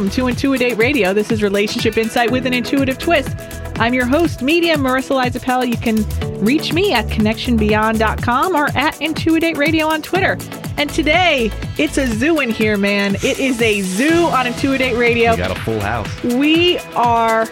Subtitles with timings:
[0.00, 1.12] Welcome to Intuitate Radio.
[1.12, 3.36] This is Relationship Insight with an Intuitive Twist.
[3.78, 5.68] I'm your host, medium Marissa Lizapel.
[5.68, 10.38] You can reach me at connectionbeyond.com or at Intuitate Radio on Twitter.
[10.76, 13.16] And today, it's a zoo in here, man.
[13.16, 15.32] It is a zoo on Intuitate Radio.
[15.32, 16.22] You got a full house.
[16.24, 17.46] We are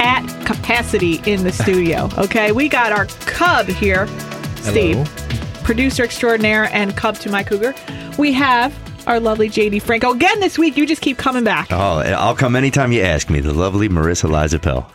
[0.00, 2.08] at capacity in the studio.
[2.18, 4.06] Okay, we got our cub here,
[4.56, 5.08] Steve,
[5.64, 7.74] producer extraordinaire, and cub to my cougar.
[8.18, 10.76] We have our lovely JD Franco again this week.
[10.76, 11.68] You just keep coming back.
[11.70, 13.40] Oh, I'll come anytime you ask me.
[13.40, 14.86] The lovely Marissa Lizapel.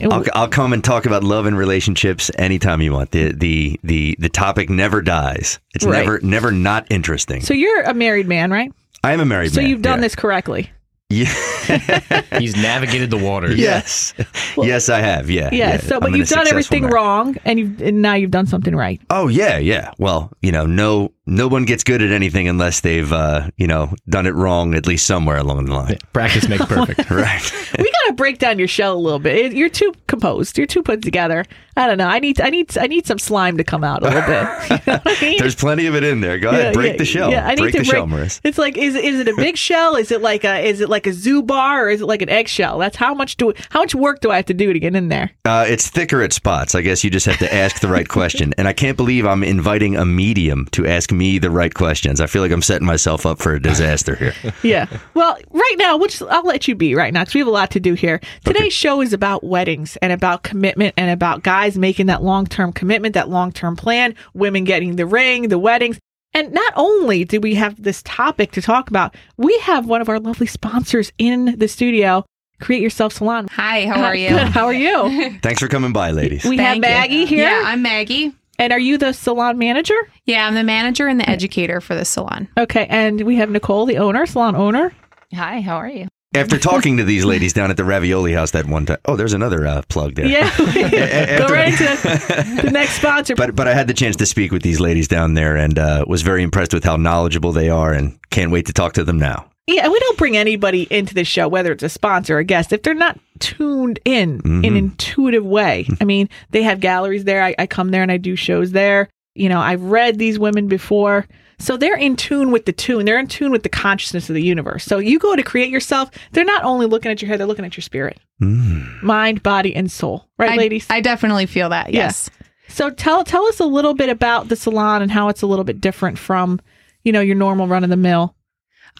[0.00, 3.10] I'll, I'll come and talk about love and relationships anytime you want.
[3.10, 5.58] The the the the topic never dies.
[5.74, 6.00] It's Right.
[6.00, 7.40] never never not interesting.
[7.42, 8.72] So you're a married man, right?
[9.04, 9.66] I am a married So man.
[9.66, 10.02] So you've done yeah.
[10.02, 10.70] this correctly.
[11.12, 12.38] Yeah.
[12.38, 13.56] He's navigated the waters.
[13.58, 14.14] yes.
[14.56, 15.30] yes, I have.
[15.30, 15.50] Yeah.
[15.52, 15.76] Yeah.
[15.76, 16.94] so, but I'm you've done everything marriage.
[16.94, 19.00] wrong, and you and now you've done something right.
[19.10, 19.92] Oh yeah, yeah.
[19.98, 23.94] Well, you know, no no one gets good at anything unless they've uh, you know
[24.08, 25.98] done it wrong at least somewhere along the line.
[26.12, 27.10] Practice makes perfect.
[27.10, 27.52] right.
[27.78, 29.52] we gotta break down your shell a little bit.
[29.52, 30.58] You're too composed.
[30.58, 31.44] You're too put together.
[31.76, 32.08] I don't know.
[32.08, 34.42] I need I need I need some slime to come out a little bit.
[34.72, 35.38] You know what I mean?
[35.38, 36.38] There's plenty of it in there.
[36.38, 37.30] Go ahead, break yeah, the shell.
[37.30, 37.96] Yeah, I need break to the break.
[37.96, 38.40] shell, Marissa.
[38.42, 39.96] It's like is is it a big shell?
[39.96, 42.28] Is it like a is it like a zoo bar or is it like an
[42.28, 42.78] eggshell?
[42.78, 45.08] That's how much do how much work do I have to do to get in
[45.08, 45.30] there?
[45.44, 46.74] Uh, it's thicker at spots.
[46.74, 48.52] I guess you just have to ask the right question.
[48.58, 52.20] And I can't believe I'm inviting a medium to ask me the right questions.
[52.20, 54.34] I feel like I'm setting myself up for a disaster here.
[54.62, 54.86] Yeah.
[55.14, 57.70] Well, right now, which I'll let you be right now because we have a lot
[57.72, 58.20] to do here.
[58.44, 62.72] Today's show is about weddings and about commitment and about guys making that long term
[62.72, 65.98] commitment, that long term plan, women getting the ring, the weddings.
[66.34, 70.08] And not only do we have this topic to talk about, we have one of
[70.08, 72.24] our lovely sponsors in the studio,
[72.60, 73.48] Create Yourself Salon.
[73.52, 74.30] Hi, how are you?
[74.30, 74.48] Good.
[74.48, 75.38] How are you?
[75.42, 76.44] Thanks for coming by, ladies.
[76.44, 76.80] We have Thank you.
[76.90, 77.44] Maggie here.
[77.48, 78.32] Yeah, I'm Maggie.
[78.58, 79.96] and are you the salon manager?
[80.24, 82.48] Yeah, I'm the manager and the educator for the salon.
[82.56, 82.86] Okay.
[82.88, 84.94] And we have Nicole, the owner, salon owner.
[85.34, 86.08] Hi, how are you?
[86.34, 88.98] After talking to these ladies down at the Ravioli House that one time.
[89.04, 90.26] Oh, there's another uh, plug there.
[90.26, 90.50] Yeah.
[90.58, 91.84] Go right into
[92.62, 93.34] the next sponsor.
[93.34, 96.04] But but I had the chance to speak with these ladies down there and uh,
[96.06, 99.18] was very impressed with how knowledgeable they are and can't wait to talk to them
[99.18, 99.50] now.
[99.66, 102.44] Yeah, and we don't bring anybody into the show, whether it's a sponsor or a
[102.44, 105.86] guest, if they're not tuned in in an intuitive way.
[106.00, 107.42] I mean, they have galleries there.
[107.42, 109.08] I, I come there and I do shows there.
[109.34, 111.26] You know, I've read these women before.
[111.62, 113.04] So they're in tune with the tune.
[113.04, 114.84] They're in tune with the consciousness of the universe.
[114.84, 117.64] So you go to create yourself, they're not only looking at your head, they're looking
[117.64, 120.28] at your spirit, mind, body, and soul.
[120.40, 120.88] Right, I, ladies?
[120.90, 121.92] I definitely feel that.
[121.92, 122.06] Yeah.
[122.06, 122.28] Yes.
[122.66, 125.64] So tell tell us a little bit about the salon and how it's a little
[125.64, 126.60] bit different from,
[127.04, 128.34] you know, your normal run of the mill.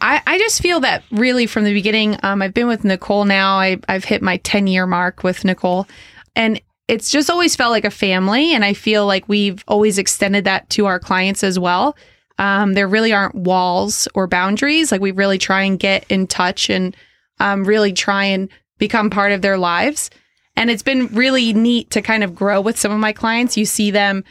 [0.01, 3.57] I, I just feel that really from the beginning, um, I've been with Nicole now.
[3.57, 5.89] I, I've hit my 10 year mark with Nicole.
[6.37, 8.55] And it's just always felt like a family.
[8.55, 11.97] And I feel like we've always extended that to our clients as well.
[12.39, 14.91] Um, there really aren't walls or boundaries.
[14.91, 16.97] Like we really try and get in touch and
[17.41, 18.49] um, really try and
[18.79, 20.11] become part of their lives.
[20.57, 23.57] And it's been really neat to kind of grow with some of my clients.
[23.57, 24.25] You see them,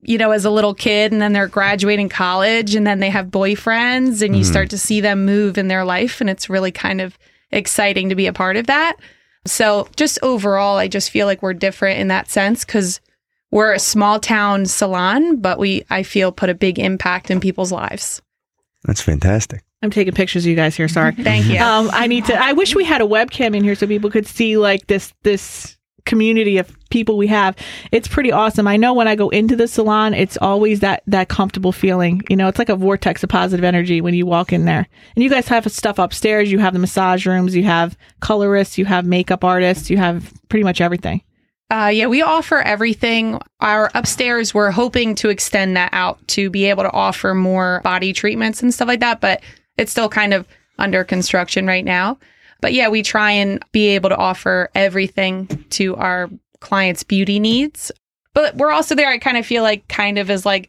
[0.00, 3.26] you know, as a little kid, and then they're graduating college, and then they have
[3.26, 6.20] boyfriends, and you start to see them move in their life.
[6.20, 7.18] And it's really kind of
[7.50, 8.96] exciting to be a part of that.
[9.46, 13.00] So, just overall, I just feel like we're different in that sense because
[13.52, 17.70] we're a small town salon, but we, I feel, put a big impact in people's
[17.70, 18.20] lives.
[18.84, 19.62] That's fantastic.
[19.82, 20.88] I'm taking pictures of you guys here.
[20.88, 21.12] Sorry.
[21.16, 21.60] Thank you.
[21.60, 22.34] Um, I need to.
[22.34, 25.76] I wish we had a webcam in here so people could see like this this
[26.04, 27.56] community of people we have.
[27.92, 28.66] It's pretty awesome.
[28.66, 32.22] I know when I go into the salon, it's always that that comfortable feeling.
[32.30, 34.88] You know, it's like a vortex of positive energy when you walk in there.
[35.14, 36.50] And you guys have stuff upstairs.
[36.50, 37.54] You have the massage rooms.
[37.54, 38.78] You have colorists.
[38.78, 39.90] You have makeup artists.
[39.90, 41.22] You have pretty much everything.
[41.72, 43.40] Uh, yeah, we offer everything.
[43.60, 48.12] Our upstairs, we're hoping to extend that out to be able to offer more body
[48.12, 49.40] treatments and stuff like that, but
[49.78, 50.46] it's still kind of
[50.78, 52.18] under construction right now.
[52.60, 56.28] But yeah, we try and be able to offer everything to our
[56.60, 57.90] clients' beauty needs.
[58.34, 60.68] But we're also there, I kind of feel like, kind of as like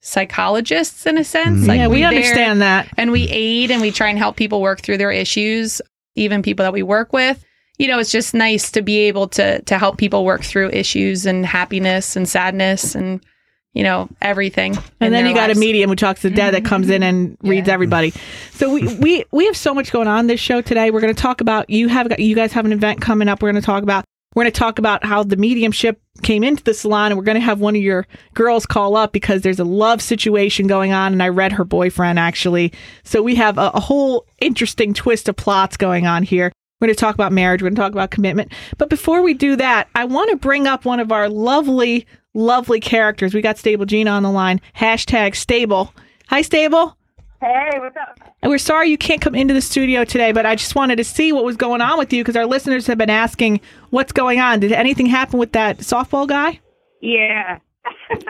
[0.00, 1.68] psychologists in a sense.
[1.68, 2.88] Like yeah, we understand that.
[2.96, 5.80] and we aid and we try and help people work through their issues
[6.16, 7.44] even people that we work with
[7.80, 11.24] you know it's just nice to be able to to help people work through issues
[11.24, 13.24] and happiness and sadness and
[13.72, 15.54] you know everything And then you got a.
[15.54, 15.60] Mm-hmm.
[15.60, 18.12] medium who talks to dead that comes in and reads everybody.
[18.52, 20.90] So we, we we have so much going on this show today.
[20.90, 23.40] We're going to talk about you have you guys have an event coming up.
[23.40, 24.04] We're going to talk about
[24.34, 27.36] We're going to talk about how the mediumship came into the salon, and we're going
[27.36, 31.12] to have one of your girls call up because there's a love situation going on,
[31.12, 32.72] and I read her boyfriend actually.
[33.04, 36.52] So we have a, a whole interesting twist of plots going on here.
[36.80, 37.60] We're going to talk about marriage.
[37.60, 38.52] We're going to talk about commitment.
[38.78, 42.80] But before we do that, I want to bring up one of our lovely, lovely
[42.80, 43.34] characters.
[43.34, 44.62] We got Stable Gina on the line.
[44.74, 45.92] Hashtag Stable.
[46.28, 46.96] Hi, Stable.
[47.42, 48.18] Hey, what's up?
[48.42, 51.04] And we're sorry you can't come into the studio today, but I just wanted to
[51.04, 53.60] see what was going on with you because our listeners have been asking
[53.90, 54.60] what's going on.
[54.60, 56.60] Did anything happen with that softball guy?
[57.02, 57.58] Yeah.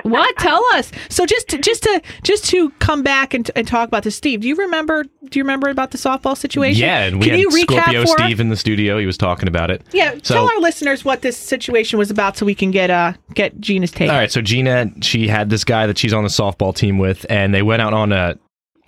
[0.03, 0.37] What?
[0.39, 0.93] Tell us.
[1.09, 4.41] So just to, just to just to come back and, and talk about this, Steve.
[4.41, 5.05] Do you remember?
[5.05, 6.81] Do you remember about the softball situation?
[6.83, 8.27] Yeah, and we Can had you recap Scorpio for us?
[8.27, 8.99] Steve in the studio.
[8.99, 9.83] He was talking about it.
[9.93, 13.15] Yeah, So- tell our listeners what this situation was about so we can get uh
[13.35, 14.11] get Gina's take.
[14.11, 17.25] All right, so Gina, she had this guy that she's on the softball team with,
[17.31, 18.39] and they went out on a,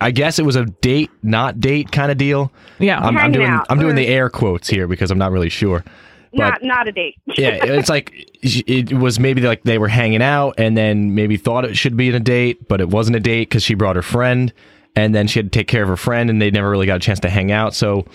[0.01, 2.51] I guess it was a date, not date kind of deal.
[2.79, 2.99] Yeah.
[2.99, 3.65] I'm, I'm doing out.
[3.69, 5.83] I'm doing the air quotes here because I'm not really sure.
[6.33, 7.15] Not not a date.
[7.37, 11.65] yeah, it's like it was maybe like they were hanging out and then maybe thought
[11.65, 14.01] it should be in a date, but it wasn't a date because she brought her
[14.01, 14.53] friend
[14.95, 16.97] and then she had to take care of her friend and they never really got
[16.97, 17.73] a chance to hang out.
[17.73, 18.05] So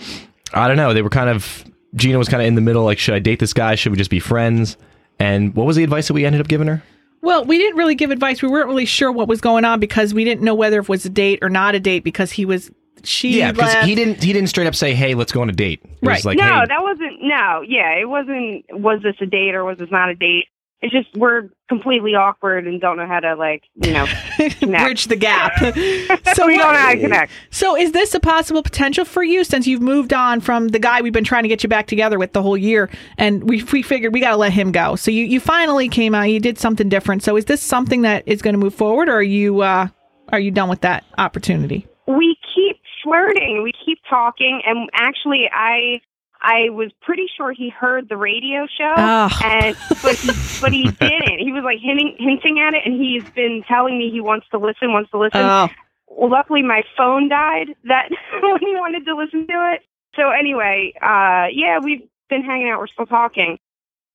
[0.53, 0.93] I don't know.
[0.93, 2.83] They were kind of Gina was kind of in the middle.
[2.83, 3.75] Like, should I date this guy?
[3.75, 4.77] Should we just be friends?
[5.19, 6.83] And what was the advice that we ended up giving her?
[7.21, 8.41] Well, we didn't really give advice.
[8.41, 11.05] We weren't really sure what was going on because we didn't know whether it was
[11.05, 12.71] a date or not a date because he was
[13.03, 15.53] she yeah, because he didn't he didn't straight up say, "Hey, let's go on a
[15.53, 16.17] date." It Right.
[16.17, 17.21] was like, no, hey, that wasn't.
[17.21, 18.65] No, yeah, it wasn't.
[18.71, 20.45] Was this a date or was this not a date?
[20.81, 24.05] It's just we're completely awkward and don't know how to like you know.
[24.61, 25.51] bridge the gap.
[26.33, 27.33] so we don't know how to connect.
[27.49, 31.01] So is this a possible potential for you since you've moved on from the guy
[31.01, 33.81] we've been trying to get you back together with the whole year and we we
[33.81, 34.95] figured we got to let him go.
[34.95, 37.23] So you you finally came out, you did something different.
[37.23, 39.89] So is this something that is going to move forward or are you uh
[40.29, 41.87] are you done with that opportunity?
[42.07, 43.63] We keep flirting.
[43.63, 46.01] We keep talking, and actually, I.
[46.41, 49.27] I was pretty sure he heard the radio show, Oh.
[49.43, 50.27] and but he,
[50.61, 51.39] but he didn't.
[51.39, 54.57] He was like hinting hinting at it, and he's been telling me he wants to
[54.57, 55.41] listen, wants to listen.
[55.41, 55.67] Oh.
[56.07, 58.07] well, luckily my phone died that
[58.41, 59.81] when he wanted to listen to it.
[60.15, 62.79] So anyway, uh, yeah, we've been hanging out.
[62.79, 63.59] We're still talking.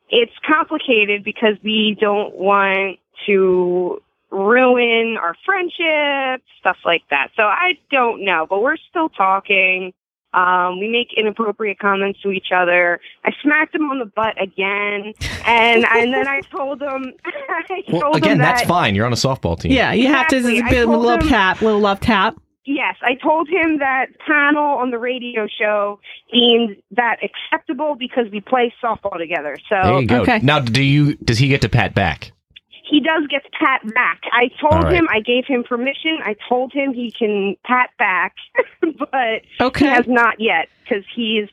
[0.09, 4.03] It's complicated because we don't want to
[4.35, 7.29] ruin our friendship, stuff like that.
[7.37, 9.93] So I don't know, but we're still talking.
[10.33, 12.99] Um, we make inappropriate comments to each other.
[13.25, 15.15] I smacked him on the butt again,
[15.47, 17.13] and and then I told him.
[17.25, 18.97] I well, told him again, that, that's fine.
[18.97, 19.71] You're on a softball team.
[19.71, 20.61] Yeah, you have to Exactly.
[20.61, 22.37] just I be a little him- tap, little love tap.
[22.67, 26.01] Yes, I told him that panel on the radio show
[26.33, 29.57] deemed that acceptable because we play softball together.
[29.71, 30.23] There So you go.
[30.23, 30.39] Okay.
[30.43, 32.33] Now, do you does he get to pat back?
[32.85, 34.23] He does get to pat back.
[34.33, 34.95] I told right.
[34.95, 36.19] him, I gave him permission.
[36.23, 38.35] I told him he can pat back,
[38.81, 39.87] but okay.
[39.87, 41.49] he has not yet because he's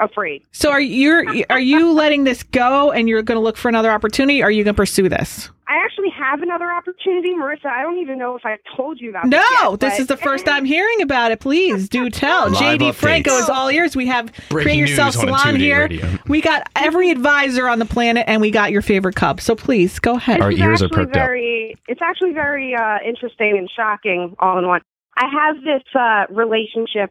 [0.00, 0.42] afraid.
[0.52, 3.90] So are you are you letting this go and you're going to look for another
[3.90, 5.50] opportunity or are you going to pursue this?
[5.68, 7.66] I actually have another opportunity, Marissa.
[7.66, 10.16] I don't even know if I told you about No, yet, this but- is the
[10.16, 11.40] first I'm hearing about it.
[11.40, 12.50] Please do tell.
[12.50, 12.94] Live JD updates.
[12.94, 13.96] Franco is all ears.
[13.96, 15.80] We have Breaking Create Yourself news on a Salon here.
[15.88, 16.18] radio.
[16.28, 19.40] We got every advisor on the planet and we got your favorite cub.
[19.40, 20.40] So please go ahead.
[20.40, 21.22] Our It's ears are actually perked up.
[21.26, 24.82] very, It's actually very uh, interesting and shocking all in one.
[25.18, 27.10] I have this uh, relationship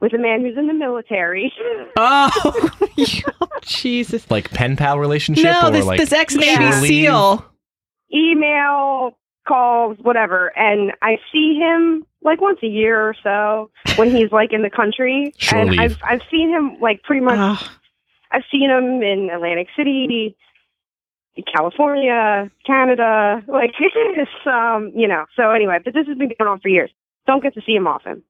[0.00, 1.52] with a man who's in the military.
[1.98, 2.70] Oh,
[3.62, 4.30] Jesus.
[4.30, 6.70] Like pen pal relationship No, or this, like this ex Navy?
[6.72, 7.42] SEAL.
[8.12, 9.16] Email,
[9.48, 14.52] calls, whatever, and I see him like once a year or so when he's like
[14.52, 15.32] in the country.
[15.38, 15.80] Shore and leave.
[15.80, 17.38] I've I've seen him like pretty much.
[17.38, 17.66] Oh,
[18.30, 20.36] I've seen him in Atlantic City,
[21.50, 23.42] California, Canada.
[23.48, 25.24] Like it's um, you know.
[25.34, 26.90] So anyway, but this has been going on for years.
[27.26, 28.22] Don't get to see him often.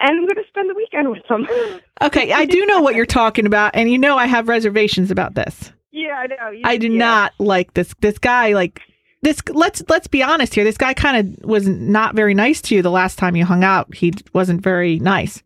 [0.00, 1.46] And I'm going to spend the weekend with them.
[2.02, 5.34] okay, I do know what you're talking about, and you know I have reservations about
[5.34, 5.72] this.
[5.90, 6.50] yeah, I know.
[6.50, 6.98] You- I do yeah.
[6.98, 7.92] not like this.
[8.00, 8.80] This guy, like
[9.22, 9.40] this.
[9.48, 10.62] Let's let's be honest here.
[10.64, 13.64] This guy kind of was not very nice to you the last time you hung
[13.64, 13.92] out.
[13.94, 15.42] He wasn't very nice.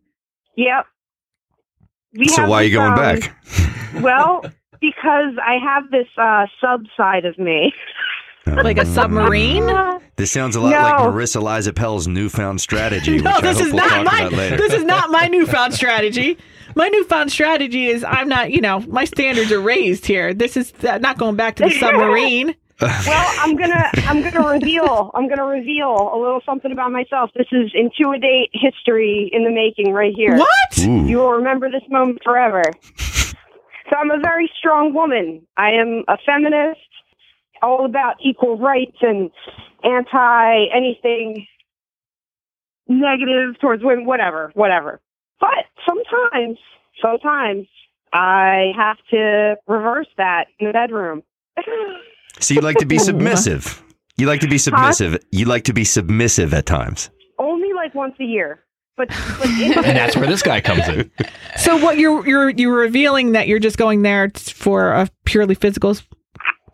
[0.55, 0.85] Yep.
[2.15, 3.35] We So have why are you going um, back?
[4.03, 4.41] Well,
[4.79, 7.73] because I have this uh, sub side of me.
[8.45, 9.65] Like a submarine.
[10.15, 10.77] This sounds a lot No.
[10.81, 14.29] like Marissa Liza Pell's newfound strategy, No, which I this hope is we'll not my.
[14.57, 16.37] This is not my newfound strategy.
[16.75, 18.51] My newfound strategy is I'm not.
[18.51, 20.33] You know, my standards are raised here.
[20.33, 22.55] This is uh, not going back to the submarine.
[22.81, 27.29] Well, I'm gonna I'm gonna reveal I'm gonna reveal a little something about myself.
[27.35, 30.35] This is Intuidate history in the making right here.
[30.37, 30.79] What?
[30.79, 31.05] Ooh.
[31.07, 32.61] You will remember this moment forever.
[33.89, 35.45] So I'm a very strong woman.
[35.57, 36.79] I am a feminist,
[37.63, 39.31] all about equal rights and
[39.83, 41.47] anti anything
[42.87, 45.01] negative towards women, whatever, whatever.
[45.39, 46.57] But sometimes,
[47.01, 47.67] sometimes
[48.11, 51.23] I have to reverse that in the bedroom.
[52.39, 53.81] So you like to be submissive.
[54.17, 55.17] You like to be submissive.
[55.31, 57.09] You like to be submissive at times.
[57.39, 58.63] Only like once a year.
[58.95, 61.09] But, but And that's where this guy comes in.
[61.57, 65.95] So what you're you're you're revealing that you're just going there for a purely physical.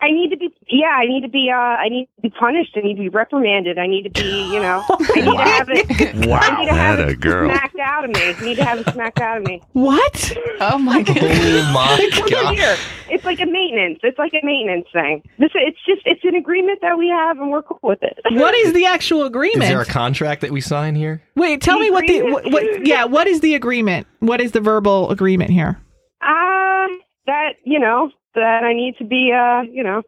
[0.02, 2.72] I need to be yeah, I need to be uh I need to be punished,
[2.76, 5.70] I need to be reprimanded, I need to be, you know I need to have
[5.70, 7.50] it I need to have That a girl.
[7.50, 8.22] smacked out of me.
[8.34, 9.62] I need to have it smacked out of me.
[9.74, 10.38] What?
[10.62, 11.18] Oh my god.
[11.20, 12.76] Oh my Once a year.
[13.10, 14.00] It's like a maintenance.
[14.04, 15.24] It's like a maintenance thing.
[15.40, 18.18] This it's just it's an agreement that we have and we're cool with it.
[18.32, 19.64] What is the actual agreement?
[19.64, 21.22] Is there a contract that we sign here?
[21.36, 24.06] Wait, tell The me what the what, what, yeah, what is the agreement?
[24.20, 25.80] What is the verbal agreement here?
[26.22, 30.02] Um that, you know, that I need to be uh, you know,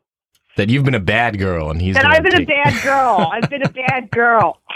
[0.57, 3.29] That you've been a bad girl and he's that gonna I've been a bad girl.
[3.31, 4.59] I've been a bad girl.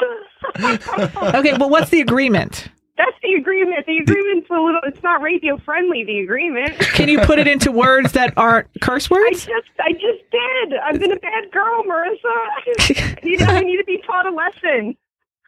[0.57, 2.69] Okay, but what's the agreement?
[2.97, 3.85] That's the agreement.
[3.85, 6.79] The agreement's a little it's not radio friendly, the agreement.
[6.79, 9.45] Can you put it into words that aren't curse words?
[9.47, 9.67] I words?
[9.67, 10.79] just I just did.
[10.81, 12.25] I've been a bad girl, Marissa.
[12.25, 14.95] I need, I need to be taught a lesson.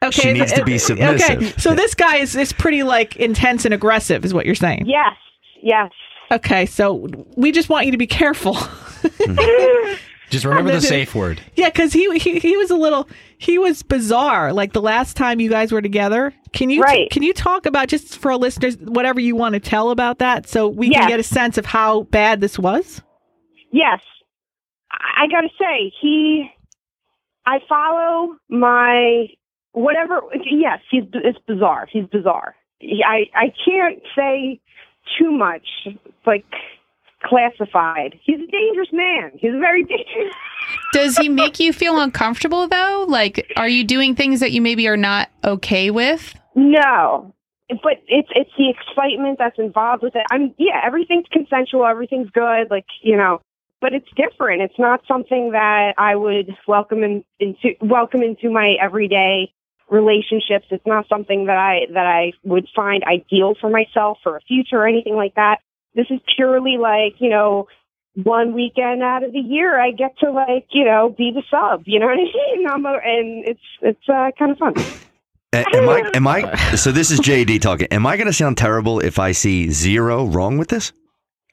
[0.04, 1.38] Okay, She needs to uh, be submissive.
[1.38, 4.84] Okay, so this guy is is pretty like intense and aggressive, is what you're saying.
[4.86, 5.16] Yes.
[5.62, 5.92] Yes.
[6.32, 7.08] Okay, so
[7.38, 8.58] we just want you to be careful.
[10.30, 11.42] Just remember the safe word.
[11.56, 13.08] yeah, because he, he he was a little
[13.38, 14.52] he was bizarre.
[14.52, 16.34] Like the last time you guys were together.
[16.54, 17.10] Can you Right.
[17.10, 20.48] can you talk about just for our listeners whatever you want to tell about that,
[20.50, 23.02] so we can get a sense of how bad this was?
[23.72, 24.00] Yes.
[24.92, 26.50] I I gotta say, he
[27.46, 29.28] I follow my
[29.72, 31.88] whatever yes, he's it's bizarre.
[31.92, 32.56] He's bizarre.
[32.82, 34.60] I I can't say
[35.18, 35.66] too much
[36.26, 36.46] like
[37.24, 38.20] classified.
[38.24, 39.32] He's a dangerous man.
[39.36, 40.34] He's a very dangerous
[40.94, 43.06] Does he make you feel uncomfortable though?
[43.08, 46.36] Like, are you doing things that you maybe are not okay with?
[46.56, 47.34] No.
[47.70, 50.24] But it's it's the excitement that's involved with it.
[50.32, 53.42] I'm yeah, everything's consensual, everything's good, like, you know.
[53.82, 54.62] But it's different.
[54.62, 59.52] It's not something that I would welcome in, into welcome into my everyday
[59.90, 60.66] relationships.
[60.72, 64.78] It's not something that I that I would find ideal for myself for a future
[64.78, 65.60] or anything like that.
[65.98, 67.68] This is purely like, you know,
[68.24, 71.84] one weekend out of the year I get to like, you know, be the sub,
[71.86, 72.68] you know what I mean?
[72.72, 74.74] I'm a, and it's it's uh, kind of fun.
[75.54, 76.12] Am I?
[76.14, 76.56] Am I?
[76.76, 77.88] So this is JD talking.
[77.92, 80.94] Am I going to sound terrible if I see zero wrong with this?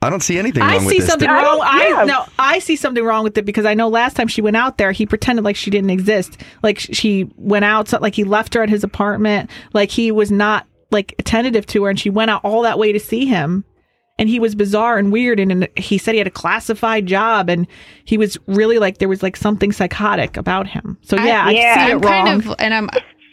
[0.03, 1.09] I don't see anything I with see this.
[1.09, 1.59] something I wrong.
[1.59, 2.05] don't- I yeah.
[2.05, 4.77] no, I see something wrong with it because I know last time she went out
[4.77, 6.43] there, he pretended like she didn't exist.
[6.63, 9.49] Like she went out, so, like he left her at his apartment.
[9.73, 12.93] Like he was not like attentive to her, and she went out all that way
[12.93, 13.65] to see him.
[14.17, 17.51] And he was bizarre and weird, and, and he said he had a classified job,
[17.51, 17.67] and
[18.05, 20.97] he was really like there was like something psychotic about him.
[21.03, 22.27] So yeah, I, yeah, see it I'm wrong.
[22.27, 22.91] kind of, and I'm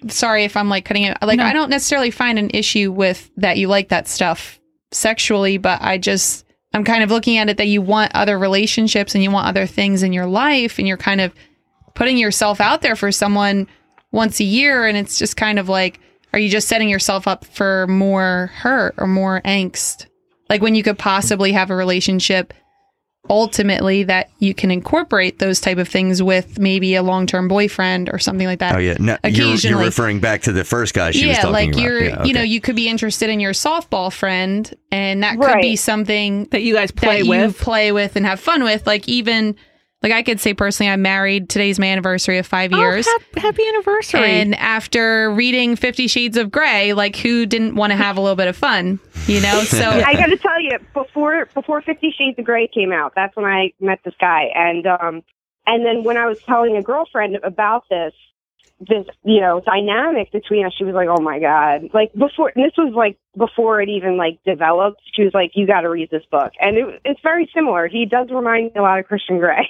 [0.09, 1.15] sorry if I'm like cutting it.
[1.21, 1.43] Like, No.
[1.43, 4.59] I don't necessarily find an issue with that you like that stuff
[4.91, 9.13] sexually, but I just, I'm kind of looking at it that you want other relationships
[9.13, 11.31] and you want other things in your life, and you're kind of
[11.93, 13.67] putting yourself out there for someone
[14.11, 15.99] once a year, and it's just kind of like,
[16.33, 20.07] are you just setting yourself up for more hurt or more angst?
[20.51, 22.53] Like when you could possibly have a relationship
[23.29, 28.19] ultimately that you can incorporate those type of things with maybe a long-term boyfriend or
[28.19, 28.75] something like that.
[28.75, 31.53] Oh yeah, no, you're, you're referring back to the first guy she was yeah, talking
[31.53, 31.81] like about.
[31.81, 35.61] you're, Yeah, you know, you could be interested in your softball friend, and that could
[35.61, 37.59] be something that you guys play that with.
[37.59, 38.85] you play with and have fun with.
[38.85, 39.55] Like even,
[40.01, 41.49] like I could say personally, I'm married.
[41.49, 43.05] Today's my anniversary of five years.
[43.07, 44.21] Oh, hap- happy anniversary!
[44.21, 48.35] And after reading Fifty Shades of Grey, like who didn't want to have a little
[48.35, 49.63] bit of fun, you know?
[49.71, 53.35] So I got to tell you, before before Fifty Shades of Grey came out, that's
[53.35, 55.23] when I met this guy, and um,
[55.67, 58.13] and then when I was telling a girlfriend about this,
[58.87, 62.73] this you know dynamic between us, she was like, "Oh my god!" Like before, this
[62.77, 65.01] was like before it even like developed.
[65.13, 67.87] She was like, "You got to read this book," and it, it's very similar.
[67.87, 69.69] He does remind me a lot of Christian Grey.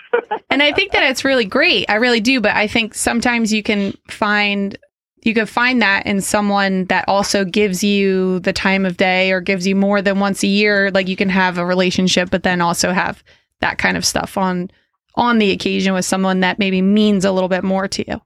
[0.50, 1.86] and I think that it's really great.
[1.88, 2.40] I really do.
[2.40, 4.78] But I think sometimes you can find
[5.22, 9.40] you can find that in someone that also gives you the time of day or
[9.40, 10.90] gives you more than once a year.
[10.90, 13.22] Like you can have a relationship, but then also have
[13.60, 14.70] that kind of stuff on
[15.14, 18.20] on the occasion with someone that maybe means a little bit more to you.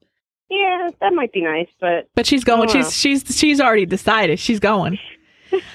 [0.48, 2.68] Yeah, that might be nice, but But she's going.
[2.68, 4.38] She's she's she's already decided.
[4.38, 4.98] She's going.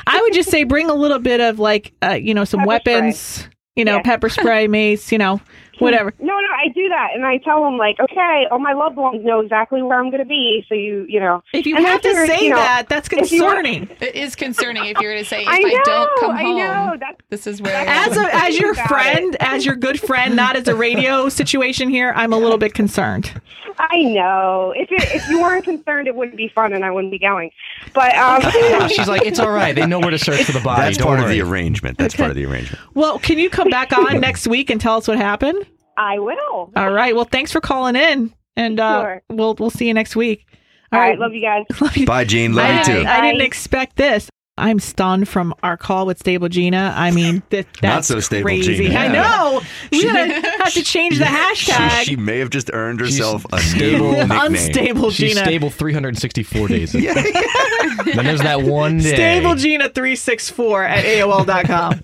[0.08, 2.68] I would just say bring a little bit of like uh, you know some Pepper
[2.68, 3.48] weapons.
[3.78, 4.02] You know, Yeah.
[4.04, 5.12] pepper spray, mace.
[5.14, 5.40] You know,
[5.86, 6.14] whatever.
[6.20, 9.24] No, no, I do that, and I tell them like, okay, all my loved ones
[9.26, 11.44] know exactly where I'm going to be, so you, you know.
[11.54, 13.90] If you And have to say you know, that, that's if want- concerning.
[14.00, 16.58] It is concerning if you're going to say, if I I, don't come I home,
[16.58, 16.96] know.
[17.00, 20.56] That's this is where As a, as your About friend, as your good friend, not
[20.56, 23.42] as a radio situation here, I'm a little bit concerned.
[23.80, 24.74] I know.
[24.76, 27.50] If it, if you weren't concerned, it wouldn't be fun, and I wouldn't be going.
[27.94, 28.42] But um,
[28.90, 29.74] She's like, it's all right.
[29.74, 30.82] They know where to search for the body.
[30.82, 31.40] That's Don't part worry.
[31.40, 31.98] of the arrangement.
[31.98, 32.80] That's part of the arrangement.
[32.94, 35.66] Well, can you come back on next week and tell us what happened?
[35.98, 36.72] I will.
[36.76, 37.16] All right.
[37.16, 39.22] Well, thanks for calling in, and uh, Sure.
[39.30, 40.46] we'll we'll see you next week.
[40.94, 41.64] All right, love you guys.
[41.82, 42.06] Love you.
[42.06, 42.54] Bye, Gene.
[42.54, 43.08] Love I you too.
[43.08, 44.30] I didn't expect this.
[44.58, 46.94] I'm stunned from our call with Stable Gina.
[46.96, 48.76] I mean, that, that's so stable crazy.
[48.76, 49.00] Gina.
[49.00, 49.62] I know.
[49.92, 52.00] We gotta have to change the hashtag.
[52.02, 54.12] She, she may have just earned She's herself a stable.
[54.12, 54.32] nickname.
[54.40, 55.46] Unstable She's Gina.
[55.46, 56.94] stable 364 days.
[56.94, 57.14] yeah.
[57.14, 59.16] then there's that one day.
[59.16, 62.02] Stable Gina 364 at AOL.com.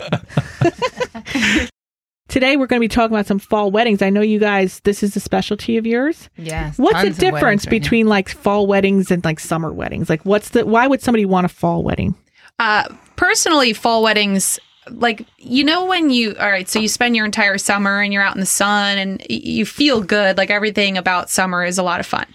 [2.28, 4.02] Today we're going to be talking about some fall weddings.
[4.02, 6.28] I know you guys, this is a specialty of yours.
[6.36, 6.78] Yes.
[6.78, 7.78] What's the difference weddings right now.
[7.78, 10.10] between like fall weddings and like summer weddings?
[10.10, 12.14] Like what's the why would somebody want a fall wedding?
[12.58, 12.84] Uh,
[13.16, 14.58] personally, fall weddings,
[14.90, 18.22] like, you know, when you, all right, so you spend your entire summer and you're
[18.22, 20.36] out in the sun and you feel good.
[20.36, 22.26] Like everything about summer is a lot of fun.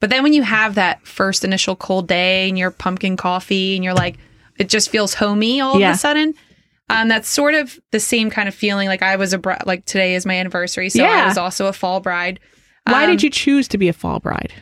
[0.00, 3.84] But then when you have that first initial cold day and your pumpkin coffee and
[3.84, 4.16] you're like,
[4.58, 5.90] it just feels homey all Yeah.
[5.90, 6.34] of a sudden.
[6.90, 8.88] Um, that's sort of the same kind of feeling.
[8.88, 10.90] Like I was a like today is my anniversary.
[10.90, 11.24] So Yeah.
[11.24, 12.40] I was also a fall bride.
[12.86, 14.52] Why Um, did you choose to be a fall bride?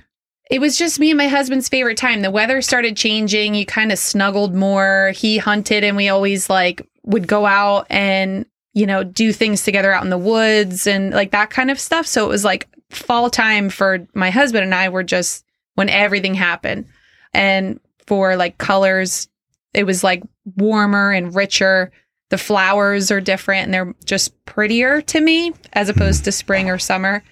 [0.50, 2.20] it was just me and my husband's favorite time.
[2.20, 3.54] The weather started changing.
[3.54, 5.12] You kind of snuggled more.
[5.16, 9.92] He hunted and we always like would go out and, you know, do things together
[9.92, 12.06] out in the woods and like that kind of stuff.
[12.06, 15.42] So it was like fall time for my husband and I were just
[15.74, 16.84] when everything happened.
[17.32, 19.28] And for like colors,
[19.72, 20.22] it was like
[20.56, 21.90] warmer and richer.
[22.32, 25.98] The flowers are different and they're just prettier to me as hmm.
[25.98, 27.22] opposed to spring or summer.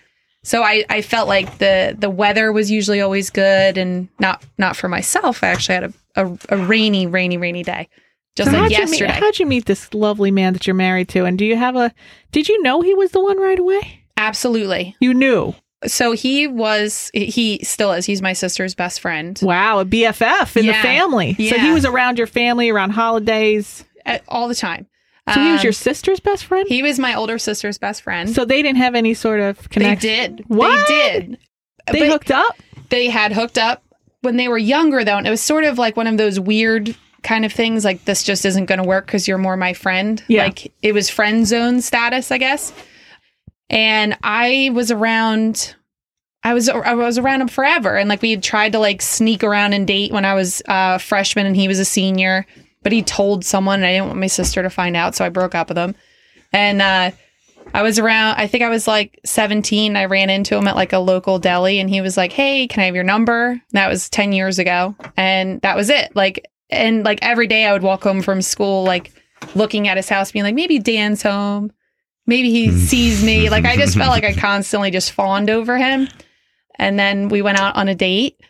[0.43, 4.77] So I, I felt like the the weather was usually always good and not not
[4.77, 5.43] for myself.
[5.43, 5.93] I actually had a,
[6.27, 7.89] a, a rainy, rainy, rainy day.
[8.37, 9.07] Just So like how'd you, yesterday.
[9.07, 11.25] meet, how'd you meet this lovely man that you're married to?
[11.25, 11.95] And do you have a
[12.31, 14.03] did you know he was the one right away?
[14.19, 14.97] Absolutely.
[15.01, 15.55] You knew.
[15.87, 18.05] So he was he still is.
[18.05, 19.41] He's my sister's best friend.
[19.43, 20.83] Wow, a BFF in the Yeah.
[20.83, 21.33] family.
[21.49, 23.83] So he was around your family around holidays.
[24.29, 24.87] all the time.
[25.35, 26.67] So he was Um, your sister's best friend?
[26.69, 28.29] he was my older sister's best friend.
[28.31, 30.09] so they didn't have any sort of connection.
[30.11, 30.45] they did.
[30.49, 30.89] What?
[30.89, 31.39] They did.
[31.93, 32.57] They But hooked up?
[32.91, 33.83] they had hooked up
[34.23, 36.95] when they were younger though and it was sort of like one of those weird
[37.23, 40.23] kind of things like this just isn't going to work because you're more my friend
[40.29, 40.45] Yeah.
[40.45, 42.73] like it was friend zone status i guess
[43.69, 45.75] and i was around
[46.43, 49.45] i was i was around him forever and like we had tried to like sneak
[49.45, 52.47] around and date when i was uh, a freshman and he was a senior
[52.83, 55.29] but he told someone and i didn't want my sister to find out so i
[55.29, 55.95] broke up with him
[56.53, 57.11] and uh
[57.73, 59.97] I was around, I think I was like 17.
[59.97, 62.83] I ran into him at like a local deli and he was like, Hey, can
[62.83, 63.61] I have your number?
[63.73, 64.97] That was 10 years ago.
[65.17, 66.15] And that was it.
[66.17, 69.13] Like, and like every day I would walk home from school, like
[69.55, 71.73] looking at his house, being like, maybe Dan's home.
[72.27, 73.51] Maybe he sees me.
[73.51, 76.09] Like, I just felt like I constantly just fawned over him.
[76.77, 78.41] And then we went out on a date.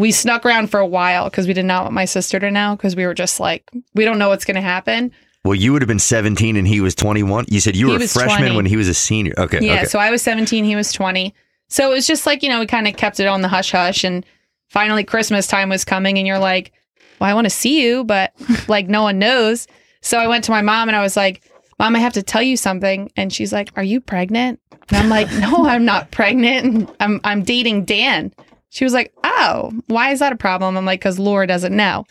[0.00, 2.74] We snuck around for a while because we did not want my sister to know
[2.74, 5.12] because we were just like, we don't know what's going to happen.
[5.44, 7.46] Well, you would have been 17 and he was 21.
[7.48, 8.56] You said you He were a freshman 20.
[8.56, 9.34] when he was a senior.
[9.38, 9.58] Okay.
[9.60, 9.84] Yeah, okay.
[9.84, 11.34] so I was 17, he was 20.
[11.68, 13.70] So it was just like, you know, we kind of kept it on the hush
[13.72, 14.02] hush.
[14.02, 14.26] And
[14.68, 16.72] finally, Christmas time was coming, and you're like,
[17.20, 18.32] well, I want to see you, but
[18.68, 19.66] like no one knows.
[20.00, 21.42] So I went to my mom and I was like,
[21.78, 23.10] Mom, I have to tell you something.
[23.16, 24.60] And she's like, Are you pregnant?
[24.90, 26.94] And I'm like, No, I'm not pregnant.
[27.00, 28.32] I'm, I'm dating Dan.
[28.70, 30.76] She was like, Oh, why is that a problem?
[30.76, 32.06] I'm like, Because Laura doesn't know.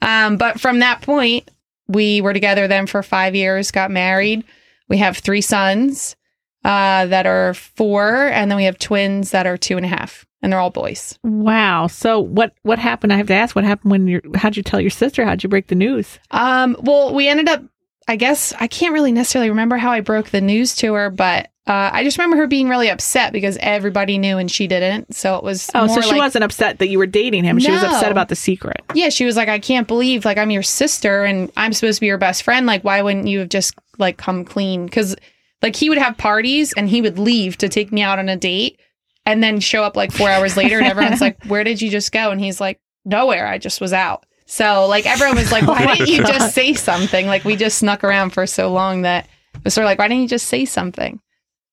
[0.00, 1.48] Um, but from that point,
[1.88, 4.44] we were together then for five years, got married.
[4.88, 6.16] We have three sons
[6.64, 10.24] uh, that are four, and then we have twins that are two and a half,
[10.42, 11.18] and they're all boys.
[11.22, 11.86] Wow.
[11.86, 13.12] So what what happened?
[13.12, 15.24] I have to ask what happened when you how'd you tell your sister?
[15.24, 16.18] How'd you break the news?
[16.30, 17.62] Um, well, we ended up,
[18.08, 21.46] I guess, I can't really necessarily remember how I broke the news to her, but
[21.66, 25.14] uh, I just remember her being really upset because everybody knew and she didn't.
[25.14, 27.58] So it was Oh, so she like- wasn't upset that you were dating him.
[27.60, 28.82] She was upset about the secret.
[28.94, 32.00] Yeah, she was like, I can't believe like I'm your sister and I'm supposed to
[32.00, 32.66] be your best friend.
[32.66, 34.86] Like, why wouldn't you have just like come clean?
[34.86, 35.14] Because
[35.62, 38.36] like he would have parties and he would leave to take me out on a
[38.36, 38.80] date
[39.24, 42.10] and then show up like four hours later and everyone's like, Where did you just
[42.10, 42.32] go?
[42.32, 43.46] And he's like, Nowhere.
[43.46, 44.26] I just was out.
[44.52, 47.26] So like everyone was like, Why didn't you just say something?
[47.26, 50.08] Like we just snuck around for so long that it was sort of like, why
[50.08, 51.20] didn't you just say something?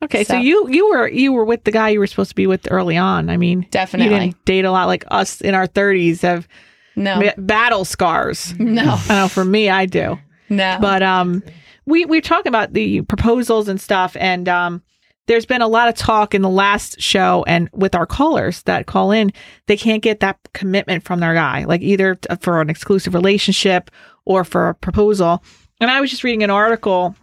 [0.01, 2.35] Okay, so, So- you you were you were with the guy you were supposed to
[2.35, 3.29] be with early on.
[3.29, 4.13] I mean, Definitely.
[4.13, 6.47] you didn't date a lot like us in our thirties have
[6.95, 7.19] No.
[7.19, 8.53] ba- battle scars.
[8.57, 8.97] No.
[9.09, 10.17] I know for me, I do.
[10.47, 10.77] No.
[10.79, 11.43] But um,
[11.85, 14.81] we we talk about the proposals and stuff, and um,
[15.29, 18.87] there's been a lot of talk in the last show and with our callers that
[18.87, 19.31] call in,
[19.67, 23.91] they can't get that commitment from their guy, like either uh, for an exclusive relationship
[24.25, 25.43] or for a proposal.
[25.79, 27.15] And I was just reading an article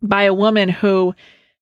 [0.00, 1.16] by a woman who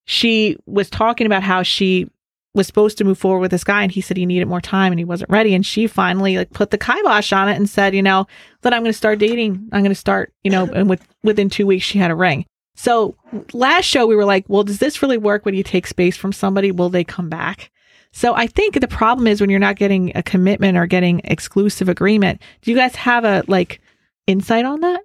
[0.05, 2.11] she was talking about how she
[2.53, 4.93] was supposed to move forward with this guy and he said he needed more time
[4.93, 5.55] and he wasn't ready.
[5.55, 8.27] And she finally like put the kibosh on it and said you know
[8.61, 9.67] that i'm going to start dating.
[9.73, 12.45] I'm going to start you know and with within two weeks she had a ring
[12.77, 13.17] so
[13.53, 16.33] last show we were like well does this really work when you take space from
[16.33, 16.71] somebody?
[16.71, 17.71] Will they come back?
[18.13, 21.89] So i think the problem is when you're not getting a commitment or getting exclusive
[21.89, 23.81] agreement do you guys have a like
[24.27, 25.01] insight on that?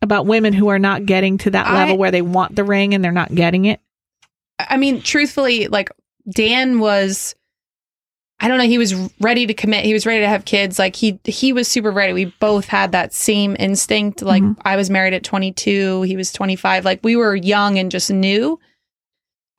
[0.00, 2.94] About women who are not getting to that I- level where they want the ring
[2.94, 3.80] and they're not getting it?
[4.58, 5.90] I mean, truthfully, like
[6.30, 7.34] Dan was
[8.40, 9.84] I don't know, he was ready to commit.
[9.84, 10.78] He was ready to have kids.
[10.78, 12.12] Like he he was super ready.
[12.12, 14.22] We both had that same instinct.
[14.22, 14.56] Like Mhm.
[14.62, 16.84] I was married at 22, he was 25.
[16.84, 18.60] Like we were young and just new.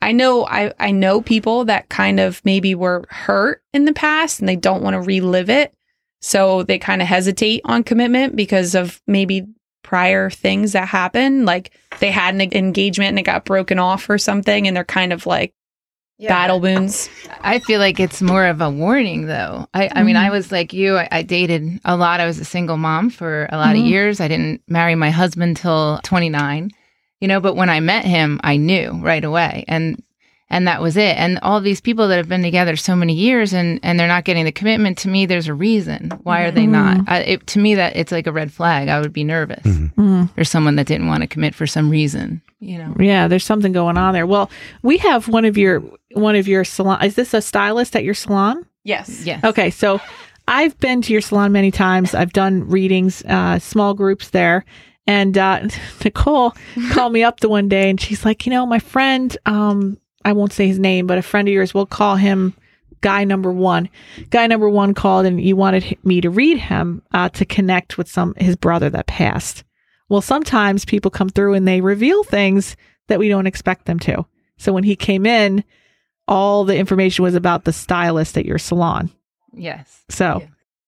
[0.02, 4.40] I know I I know people that kind of maybe were hurt in the past
[4.40, 5.74] and they don't want to relive it.
[6.22, 9.46] So they kind of hesitate on commitment because of maybe
[9.84, 11.46] prior things that happened.
[11.46, 15.12] Like they had an engagement and it got broken off or something and they're kind
[15.12, 15.54] of like
[16.28, 17.10] battle wounds.
[17.42, 19.68] I feel like it's more of a warning, though.
[19.74, 20.98] I, I mean, I was like you.
[20.98, 22.20] I, I dated a lot.
[22.20, 23.80] I was a single mom for a lot Mhm.
[23.82, 24.20] of years.
[24.20, 26.72] I didn't marry my husband till 29,
[27.22, 29.64] you know, but when I met him, I knew right away.
[29.68, 30.04] And
[30.50, 31.16] and that was it.
[31.18, 34.26] And all these people that have been together so many years and and they're not
[34.26, 36.12] getting the commitment to me, there's a reason.
[36.24, 37.08] Why are they not?
[37.08, 38.88] I, it, to me that it's like a red flag.
[38.88, 39.64] I would be nervous.
[39.64, 40.34] Mm.
[40.36, 42.96] There's someone that didn't want to commit for some reason, you know.
[43.00, 44.26] Yeah, there's something going on there.
[44.26, 44.50] Well,
[44.82, 45.84] we have one of your
[46.14, 47.04] one of your salon.
[47.04, 48.66] Is this a stylist at your salon?
[48.84, 49.26] Yes.
[49.26, 49.44] Yes.
[49.44, 50.02] Okay, so
[50.48, 52.16] I've been to your salon many times.
[52.16, 54.66] I've done readings, uh, small groups there.
[55.06, 55.68] And uh,
[56.04, 56.56] Nicole
[56.92, 60.34] called me up the one day, and she's like, you know, my friend, um, I
[60.34, 62.54] won't say his name, but a friend of yours, we'll call him
[63.02, 63.90] guy number one.
[64.30, 68.10] Guy number one called, and you wanted me to read him uh, to connect with
[68.10, 69.64] some his brother that passed.
[70.10, 72.76] Well, sometimes people come through and they reveal things
[73.08, 74.26] that we don't expect them to.
[74.58, 75.64] So when he came in,
[76.28, 79.10] all the information was about the stylist at your salon.
[79.54, 80.04] Yes.
[80.10, 80.48] So Yeah.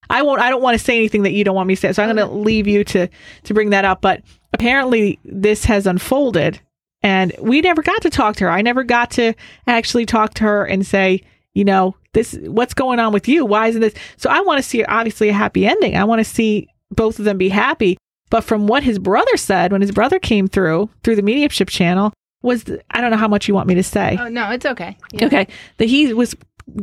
[0.10, 1.94] I won't I don't want to say anything that you don't want me to say.
[1.94, 3.08] So I'm going to leave you to
[3.44, 4.22] to bring that up, but
[4.54, 6.60] apparently this has unfolded
[7.04, 8.50] and we never got to talk to her.
[8.52, 9.34] I never got to
[9.68, 13.46] actually talk to her and say, you know, this what's going on with you?
[13.46, 13.94] Why isn't this?
[14.18, 15.96] So I want to see obviously a happy ending.
[15.96, 17.98] I want to see both of them be happy.
[18.30, 22.14] But from what his brother said when his brother came through through the mediumship channel
[22.42, 24.18] was I don't know how much you want me to say.
[24.20, 24.98] Oh no, it's okay.
[25.12, 25.26] Yeah.
[25.26, 25.48] Okay.
[25.78, 26.36] That he was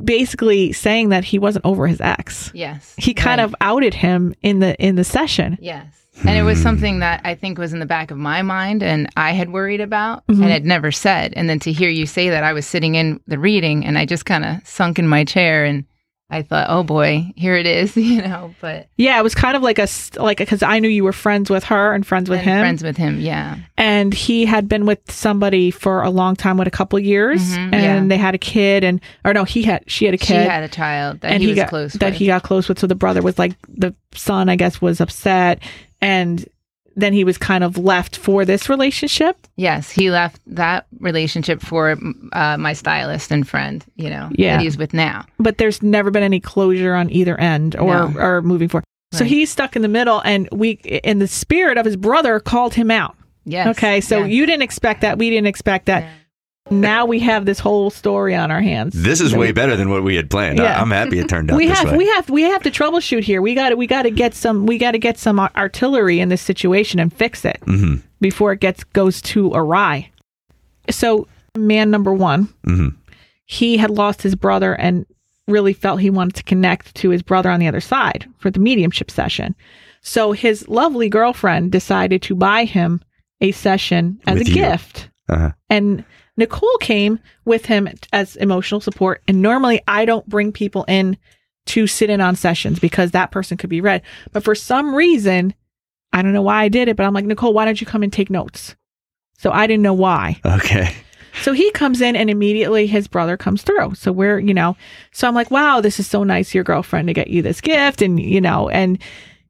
[0.05, 2.51] basically saying that he wasn't over his ex.
[2.55, 2.95] Yes.
[2.99, 3.45] He kind Right.
[3.45, 5.57] of outed him in the in the session.
[5.61, 5.98] Yes.
[6.27, 9.09] And it was something that I think was in the back of my mind and
[9.17, 10.43] I had worried about Mhm.
[10.43, 11.33] and had never said.
[11.37, 14.05] And then to hear you say that, I was sitting in the reading and I
[14.05, 15.85] just kind of sunk in my chair and
[16.31, 19.63] I thought, oh boy, here it is, you know, but Yeah, it was kind of
[19.63, 22.41] like a s- like because I knew you were friends with her and friends with
[22.41, 23.19] and him, friends with him.
[23.21, 23.57] Yeah.
[23.79, 27.73] and he had been with somebody for a long time, with a couple years, Mhm,
[27.73, 28.05] and yeah.
[28.09, 30.63] they had a kid, and or no, he had she had a kid, She had
[30.65, 32.15] a child that and he, he, was got close that with.
[32.17, 32.79] he got close with.
[32.79, 35.61] So the brother was like the son, I guess, was upset,
[36.01, 36.49] and
[36.97, 39.37] then he was kind of left for this relationship.
[39.57, 41.97] yes, he left that relationship for
[42.33, 44.57] uh, my stylist and friend, you know, Yeah.
[44.57, 45.25] that he's with now.
[45.39, 48.21] but there's never been any closure on either end or No.
[48.21, 48.85] or moving forward.
[49.13, 52.75] So he's stuck in the middle, and we, in the spirit of his brother, called
[52.75, 53.17] him out.
[53.45, 53.69] Yes.
[53.79, 54.31] Okay, so yes.
[54.31, 55.17] you didn't expect that.
[55.19, 56.03] We didn't expect that.
[56.03, 56.11] Yeah.
[56.71, 58.95] Now we have this whole story on our hands.
[58.95, 60.61] This is So way better than what we had planned.
[60.61, 60.81] I- Yeah.
[60.83, 61.97] I'm happy it turned out we this have way.
[61.99, 63.41] we have we have to troubleshoot here.
[63.41, 66.29] We got to we got to get some we got to get some artillery in
[66.29, 70.11] this situation and fix it hmm before it gets goes too awry.
[70.91, 71.27] So
[71.57, 72.89] man number one, hmm
[73.47, 75.07] he had lost his brother and
[75.47, 78.59] really felt he wanted to connect to his brother on the other side for the
[78.61, 79.55] mediumship session.
[80.03, 83.01] So his lovely girlfriend decided to buy him
[83.41, 84.55] a session as With a you.
[84.57, 85.09] gift.
[85.31, 85.53] Uh-huh.
[85.71, 86.05] And
[86.39, 89.23] Nicole came with him as emotional support.
[89.29, 91.19] And normally I don't bring people in
[91.67, 94.03] to sit in on sessions because that person could be read.
[94.33, 95.53] But for some reason,
[96.13, 98.03] I don't know why I did it, but I'm like, Nicole, why don't you come
[98.03, 98.75] and take notes?
[99.37, 100.41] So I didn't know why.
[100.47, 100.95] Okay.
[101.43, 103.95] So he comes in and immediately his brother comes through.
[103.95, 104.77] So we're, you know,
[105.13, 108.01] so I'm like, wow, this is so nice, your girlfriend to get you this gift.
[108.01, 108.99] And, you know, and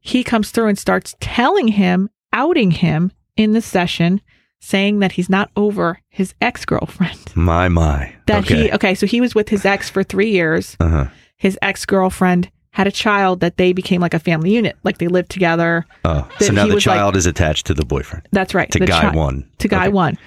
[0.00, 4.20] he comes through and starts telling him, outing him in the session,
[4.60, 7.18] saying that he's not over his ex girlfriend.
[7.36, 8.14] My, my.
[8.26, 8.64] That okay.
[8.64, 10.76] he, okay, so he was with his ex for three years.
[10.80, 11.06] uh-huh.
[11.36, 15.06] His ex girlfriend had a child that they became like a family unit, like they
[15.08, 15.86] lived together.
[16.04, 18.70] Oh, so now the was like- child is attached to the boyfriend, That's right.
[18.72, 19.48] to guy chi- one.
[19.58, 19.92] to guy Okay.
[19.92, 20.18] one.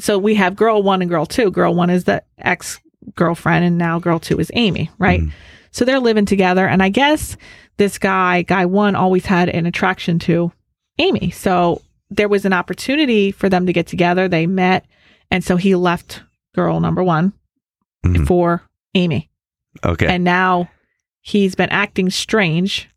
[0.00, 1.50] So we have girl one and girl two.
[1.50, 2.80] Girl one is the ex
[3.16, 5.20] girlfriend, and now girl two is Amy, right?
[5.20, 5.32] Mhm.
[5.72, 6.66] So they're living together.
[6.66, 7.36] And I guess
[7.76, 10.52] this guy, guy one, always had an attraction to
[10.98, 11.30] Amy.
[11.30, 11.82] So
[12.16, 14.28] there was an opportunity for them to get together.
[14.28, 14.84] They met.
[15.30, 16.22] And so he left
[16.54, 17.32] girl number one
[18.04, 18.26] Mhm.
[18.26, 18.62] for
[18.94, 19.30] Amy.
[19.84, 20.06] Okay.
[20.06, 20.68] And now
[21.20, 22.88] he's been acting strange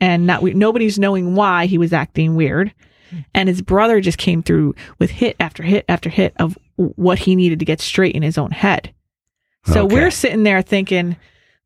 [0.00, 2.72] and not nobody's knowing why he was acting weird.
[3.34, 7.36] And his brother just came through with hit after hit after hit of what he
[7.36, 8.92] needed to get straight in his own head.
[9.66, 9.94] So Okay.
[9.94, 11.16] we're sitting there thinking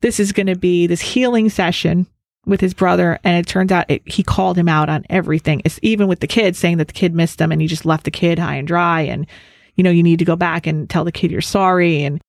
[0.01, 2.05] this is going to be this healing session
[2.47, 3.19] with his brother.
[3.23, 5.61] And it turns out it, he called him out on everything.
[5.65, 8.05] It's even with the kid saying that the kid missed him and he just left
[8.05, 9.01] the kid high and dry.
[9.01, 9.27] And,
[9.75, 12.03] you know, you need to go back and tell the kid you're sorry.
[12.03, 12.19] And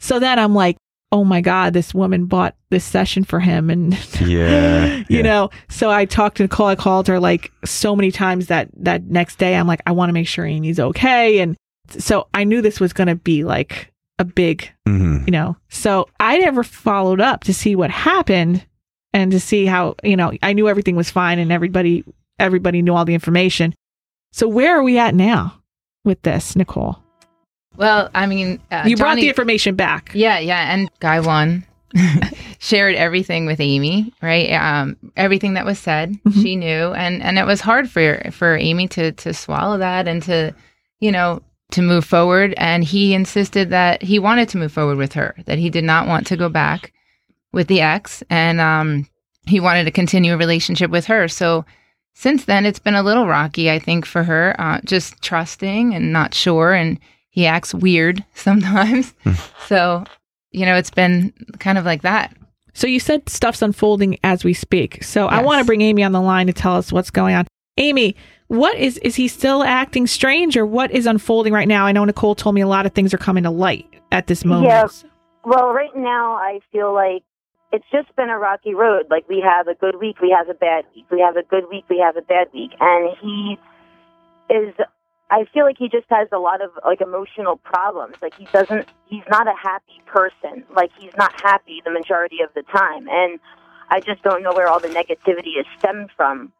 [0.00, 0.76] so then I'm like,
[1.12, 3.70] oh my God, this woman bought this session for him.
[3.70, 5.22] And, Yeah, you yeah.
[5.22, 6.66] know, so I talked to Nicole.
[6.66, 9.54] I called her like so many times that, that next day.
[9.56, 11.38] I'm like, I want to make sure Amy's okay.
[11.40, 11.56] And
[11.88, 15.26] so I knew this was going to be like a big Mhm.
[15.26, 18.64] you know so i never followed up to see what happened
[19.12, 22.04] and to see how you know i knew everything was fine and everybody
[22.38, 23.74] everybody knew all the information
[24.32, 25.60] so where are we at now
[26.04, 26.98] with this nicole
[27.76, 31.64] Well, I mean, uh, you brought the information back Yeah, yeah, and guy one
[32.58, 34.50] shared everything with Amy, right?
[34.52, 36.42] Um, everything that was said, Mhm.
[36.42, 40.22] she knew, and and it was hard for for Amy to to swallow that and
[40.24, 40.54] to,
[41.00, 42.54] you know, to move forward.
[42.56, 46.06] And he insisted that he wanted to move forward with her, that he did not
[46.08, 46.92] want to go back
[47.52, 49.06] with the ex, and um,
[49.46, 51.28] he wanted to continue a relationship with her.
[51.28, 51.64] So
[52.14, 56.12] since then, it's been a little rocky, I think, for her, uh, just trusting and
[56.12, 56.98] not sure, and
[57.30, 59.14] he acts weird sometimes.
[59.66, 60.04] so
[60.54, 62.36] you know, it's been kind of like that.
[62.74, 66.12] so you said stuff's unfolding as we speak so i want to bring amy on
[66.12, 67.46] the line to tell us what's going on
[67.78, 68.14] amy
[68.48, 72.04] what is is he still acting strange or what is unfolding right now i know
[72.04, 74.88] nicole told me a lot of things are coming to light at this moment Yeah.
[75.44, 77.24] Well, right now I feel like
[77.72, 79.06] it's just been a rocky road.
[79.10, 81.06] Like we have a good week, we have a bad week.
[81.10, 82.72] We have a good week, we have a bad week.
[82.78, 83.58] And he
[84.50, 84.74] is
[85.30, 88.16] I feel like he just has a lot of like emotional problems.
[88.20, 90.64] Like he doesn't he's not a happy person.
[90.76, 93.08] Like he's not happy the majority of the time.
[93.08, 93.40] And
[93.88, 96.52] I just don't know where all the negativity is stemmed from.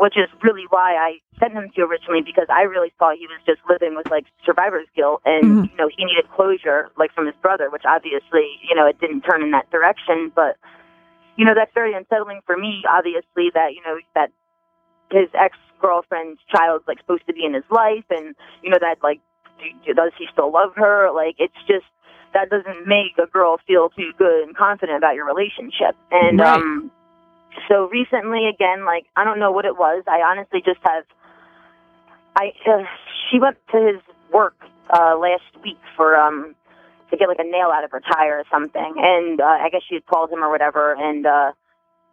[0.00, 3.28] Which is really why I sent him to you originally because I really thought he
[3.28, 5.70] was just living with like survivor's guilt and Mhm.
[5.70, 9.20] you know he needed closure like from his brother, which obviously you know it didn't
[9.22, 10.32] turn in that direction.
[10.34, 10.56] But
[11.36, 12.82] you know that's very unsettling for me.
[12.88, 14.30] Obviously that you know that
[15.10, 19.02] his ex girlfriend's child's like supposed to be in his life, and you know that
[19.02, 19.20] like
[19.84, 21.10] do, does he still love her?
[21.12, 21.84] Like it's just
[22.32, 25.94] that doesn't make a girl feel too good and confident about your relationship.
[26.10, 26.56] And Right.
[26.56, 26.90] um
[27.68, 30.04] so recently again like I don't know what it was.
[30.06, 31.04] I honestly just have
[32.36, 32.84] I uh,
[33.30, 34.00] she went to his
[34.32, 34.54] work
[34.90, 36.54] uh last week for um
[37.10, 39.82] to get like a nail out of her tire or something and uh, I guess
[39.88, 41.52] she had called him or whatever and uh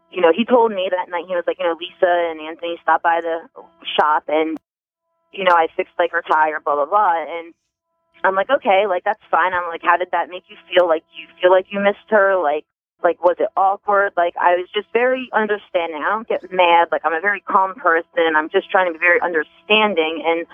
[0.10, 2.80] you know, he told me that night he was like, you know, Lisa and Anthony
[2.82, 3.40] stopped by the
[4.00, 4.58] shop and
[5.32, 7.54] you know, I fixed like her tire, blah blah blah and
[8.24, 9.54] I'm like, okay, like that's fine.
[9.54, 10.88] I'm like, how did that make you feel?
[10.88, 12.42] Like, you feel like you missed her?
[12.42, 12.66] Like,
[13.04, 14.14] like was it awkward?
[14.18, 16.04] Like, I was just very understanding.
[16.06, 16.90] I don't get mad.
[16.92, 18.36] Like, I'm a very calm person.
[18.36, 20.46] I'm just trying to be very understanding, and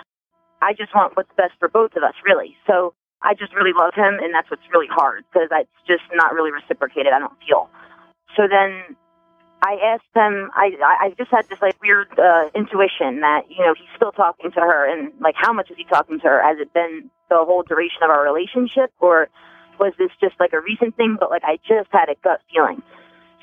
[0.61, 2.55] I just want what's best for both of us, really.
[2.67, 6.33] So I just really love him, and that's what's really hard because it's just not
[6.33, 7.13] really reciprocated.
[7.13, 7.69] I don't feel.
[8.35, 8.95] So then
[9.61, 10.51] I asked him.
[10.53, 14.51] I I just had this like weird uh, intuition that you know he's still talking
[14.51, 16.43] to her, and like how much is he talking to her?
[16.43, 19.29] Has it been the whole duration of our relationship, or
[19.83, 21.17] was this just like a recent thing?
[21.19, 22.79] But like I just had a gut feeling.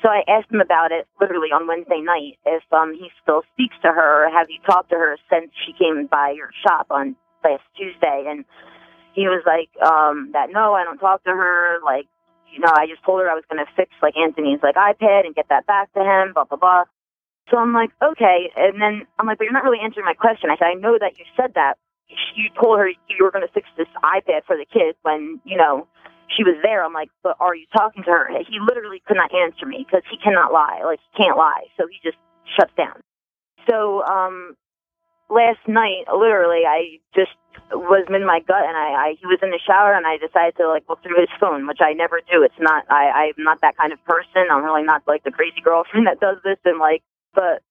[0.01, 3.77] So I asked him about it literally on Wednesday night if um he still speaks
[3.85, 7.15] to her or have you talked to her since she came by your shop on
[7.45, 8.25] last Tuesday?
[8.25, 8.43] And
[9.13, 11.77] he was like um that no I don't talk to her.
[11.85, 12.09] Like
[12.49, 15.29] you know I just told her I was going to fix like Anthony's like iPad
[15.29, 16.83] and get that back to him blah blah blah.
[17.53, 18.49] So I'm like okay.
[18.57, 20.49] And then I'm like but you're not really answering my question.
[20.49, 21.77] I said I know that you said that.
[22.35, 25.55] You told her you were going to fix this iPad for the kids when you
[25.55, 25.87] know
[26.35, 26.83] she was there.
[26.83, 28.29] I'm like, but are you talking to her?
[28.47, 30.81] He literally could not answer me because he cannot lie.
[30.83, 32.17] Like he can't lie, so he just
[32.57, 33.01] shuts down.
[33.69, 34.55] So um,
[35.29, 37.31] last night, literally, I just
[37.71, 40.55] was in my gut, and I, I he was in the shower, and I decided
[40.57, 42.43] to like look through his phone, which I never do.
[42.43, 44.51] It's not I I'm not that kind of person.
[44.51, 47.63] I'm really not like the crazy girlfriend that does this, and like, but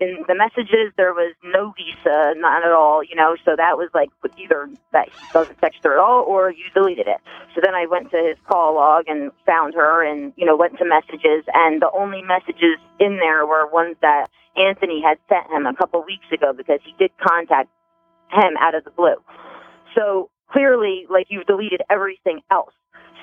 [0.00, 3.36] in the messages there was no visa, not at all, you know.
[3.44, 7.06] So that was like either that he doesn't text her at all, or you deleted
[7.06, 7.20] it.
[7.54, 10.78] So then I went to his call log and found her, and you know went
[10.78, 15.66] to messages, and the only messages in there were ones that Anthony had sent him
[15.66, 17.70] a couple weeks ago because he did contact
[18.32, 19.16] him out of the blue.
[19.94, 22.74] So clearly, like you've deleted everything else.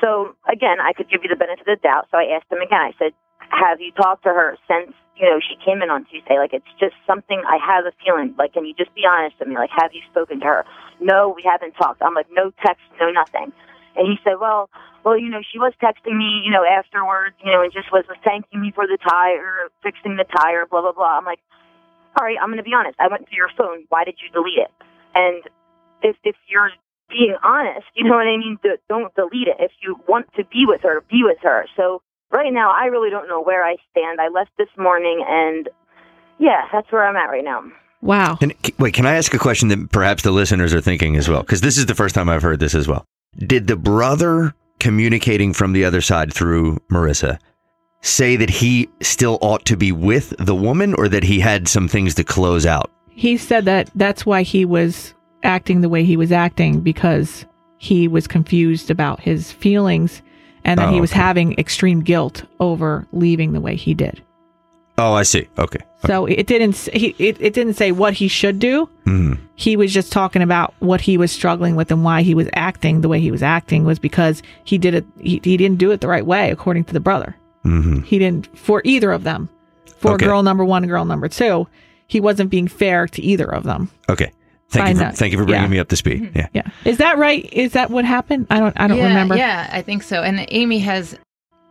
[0.01, 2.07] So again, I could give you the benefit of the doubt.
[2.11, 2.79] So I asked him again.
[2.79, 3.13] I said,
[3.49, 6.37] "Have you talked to her since you know she came in on Tuesday?
[6.37, 8.35] Like it's just something I have a feeling.
[8.37, 9.55] Like, can you just be honest with me?
[9.55, 10.65] Like, have you spoken to her?
[10.99, 12.01] No, we haven't talked.
[12.01, 13.51] I'm like, no text, no nothing.
[13.95, 14.69] And he said, well,
[15.03, 18.03] well, you know, she was texting me, you know, afterwards, you know, and just was,
[18.25, 21.17] thanking me for the tire, fixing the tire, blah blah blah.
[21.17, 21.39] I'm like,
[22.17, 22.95] all right, I'm going to be honest.
[22.99, 23.85] I went through your phone.
[23.89, 24.71] Why did you delete it?
[25.13, 25.43] And
[26.01, 26.71] if if you're
[27.09, 28.57] being honest, you know what I mean.
[28.89, 29.57] Don't delete it.
[29.59, 31.65] If you want to be with her, be with her.
[31.77, 32.01] So
[32.31, 34.19] right now, I really don't know where I stand.
[34.19, 35.69] I left this morning, and
[36.39, 37.63] yeah, that's where I'm at right now.
[38.01, 38.37] Wow.
[38.41, 41.41] And wait, can I ask a question that perhaps the listeners are thinking as well?
[41.41, 43.03] Because this is the first time I've heard this as well.
[43.37, 47.39] Did the brother communicating from the other side through Marissa
[48.01, 51.87] say that he still ought to be with the woman or that he had some
[51.87, 52.91] things to close out?
[53.09, 57.45] He said that that's why he was acting the way he was acting because
[57.77, 60.21] he was confused about his feelings
[60.65, 61.19] and that Oh, he was okay.
[61.21, 64.21] having extreme guilt over leaving the way he did.
[64.97, 65.47] Oh, I see.
[65.57, 65.79] Okay.
[66.05, 68.87] So it didn't he it, it didn't say what he should do.
[69.05, 69.37] Mhm.
[69.55, 73.01] He was just talking about what he was struggling with and why he was acting
[73.01, 75.99] the way he was acting was because he did it he, he didn't do it
[76.01, 77.35] the right way according to the brother.
[77.65, 78.05] Mhm.
[78.05, 79.49] He didn't for either of them.
[79.97, 80.25] For Okay.
[80.25, 81.67] girl number 1 and girl number 2,
[82.07, 83.89] he wasn't being fair to either of them.
[84.09, 84.31] Okay.
[84.69, 85.05] Thank you.
[85.05, 85.69] For, thank you for bringing Yeah.
[85.69, 86.31] me up to speed.
[86.35, 86.47] Yeah.
[86.53, 86.63] Yeah.
[86.83, 87.47] Is that right?
[87.53, 88.47] Is that what happened?
[88.49, 89.37] I don't I don't yeah, remember.
[89.37, 90.21] Yeah, I think so.
[90.23, 91.17] And Amy has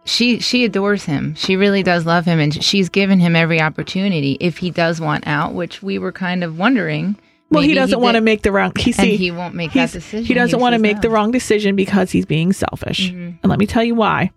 [0.05, 1.35] she she adores him.
[1.35, 5.27] She really does love him and she's given him every opportunity if he does want
[5.27, 7.17] out, which we were kind of wondering.
[7.51, 9.93] Well, he doesn't want to make the wrong he and see he won't make that
[9.93, 10.25] decision.
[10.25, 13.11] He doesn't want to says make the wrong decision because he's being selfish.
[13.13, 13.39] Mhm.
[13.43, 14.31] And let me tell you why.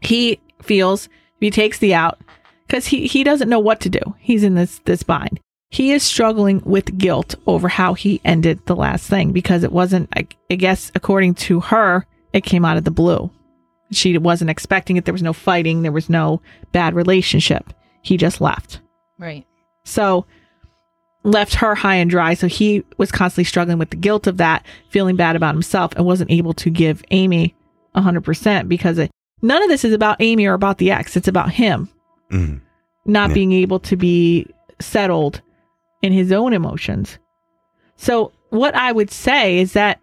[0.00, 2.20] He feels if he takes the out
[2.66, 4.00] because he, he doesn't know what to do.
[4.18, 5.40] He's in this this bind.
[5.72, 10.08] He is struggling with guilt over how he ended the last thing because it wasn't
[10.14, 13.30] I, I guess according to her, it came out of the blue.
[13.90, 15.06] She wasn't expecting it.
[15.06, 17.72] There was no fighting, there was no bad relationship.
[18.02, 18.80] He just left.
[19.18, 19.46] Right.
[19.84, 20.26] So
[21.24, 22.34] left her high and dry.
[22.34, 26.04] So he was constantly struggling with the guilt of that, feeling bad about himself, and
[26.04, 27.54] wasn't able to give Amy
[27.96, 31.16] 100% because it, none of this is about Amy or about the ex.
[31.16, 31.88] It's about him
[32.30, 32.60] Mhm.
[33.06, 33.34] not Yeah.
[33.34, 34.46] being able to be
[34.80, 35.40] settled
[36.02, 37.18] in his own emotions.
[37.96, 40.00] So, what I would say is that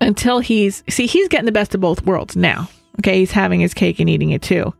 [0.00, 2.68] until he's, see, he's getting the best of both worlds now.
[3.00, 3.18] Okay.
[3.18, 4.72] He's having his cake and eating it too.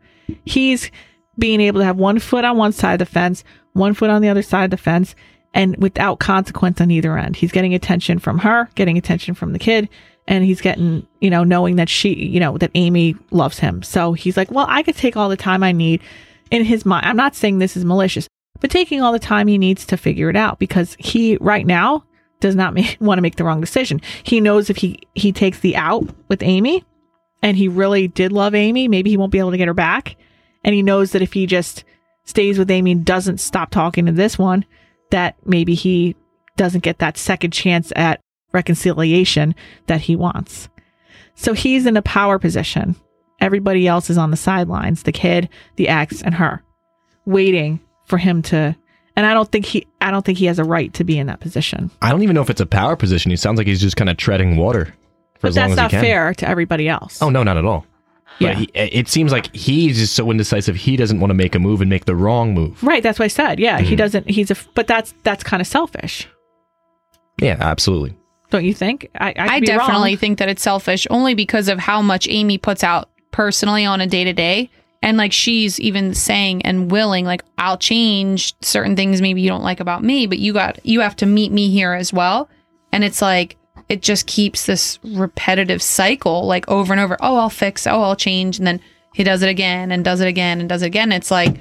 [0.44, 0.90] He's
[1.38, 4.22] being able to have one foot on one side of the fence, one foot on
[4.22, 5.14] the other side of the fence,
[5.52, 7.36] and without consequence on either end.
[7.36, 9.88] He's getting attention from her, getting attention from the kid,
[10.28, 13.82] and he's getting, you know, knowing that she, you know, that Amy loves him.
[13.82, 16.02] So he's like, well, I could take all the time I need
[16.50, 17.06] in his mind.
[17.06, 18.28] I'm not saying this is malicious,
[18.60, 22.04] but taking all the time he needs to figure it out because he right now
[22.40, 24.00] does not make, want to make the wrong decision.
[24.22, 26.84] He knows if he he takes the out with Amy
[27.42, 30.16] and he really did love Amy, maybe he won't be able to get her back.
[30.64, 31.84] And he knows that if he just
[32.24, 34.64] stays with Amy and doesn't stop talking to this one,
[35.10, 36.16] that maybe he
[36.56, 38.20] doesn't get that second chance at
[38.52, 39.54] reconciliation
[39.86, 40.68] that he wants.
[41.34, 42.96] So he's in a power position.
[43.40, 46.62] Everybody else is on the sidelines, the kid, the ex, and her,
[47.26, 48.74] waiting for him to
[49.16, 51.26] and I don't think he I don't think he has a right to be in
[51.28, 51.90] that position.
[52.02, 53.30] I don't even know if it's a power position.
[53.30, 54.86] He sounds like he's just kind of treading water
[55.34, 56.04] for But as long that's as not he can.
[56.04, 57.20] fair to everybody else.
[57.22, 57.86] Oh no, not at all.
[58.38, 58.48] Yeah.
[58.52, 60.76] But he, it seems like he's just so indecisive.
[60.76, 62.82] He doesn't want to make a move and make the wrong move.
[62.82, 63.58] Right, that's what I said.
[63.58, 63.98] Yeah, he Mhm.
[63.98, 66.28] doesn't he's a but that's that's kind of selfish.
[67.40, 68.16] Yeah, absolutely.
[68.50, 69.08] Don't you think?
[69.18, 70.16] I I, I definitely wrong.
[70.18, 74.06] think that it's selfish only because of how much Amy puts out personally on a
[74.06, 74.70] day to day.
[75.06, 79.62] And like she's even saying and willing, like, I'll change certain things maybe you don't
[79.62, 82.48] like about me, but you got, you have to meet me here as well.
[82.90, 83.56] And it's like,
[83.88, 87.16] it just keeps this repetitive cycle, like over and over.
[87.20, 87.86] Oh, I'll fix.
[87.86, 88.58] Oh, I'll change.
[88.58, 88.80] And then
[89.14, 91.12] he does it again and does it again and does it again.
[91.12, 91.56] It's like,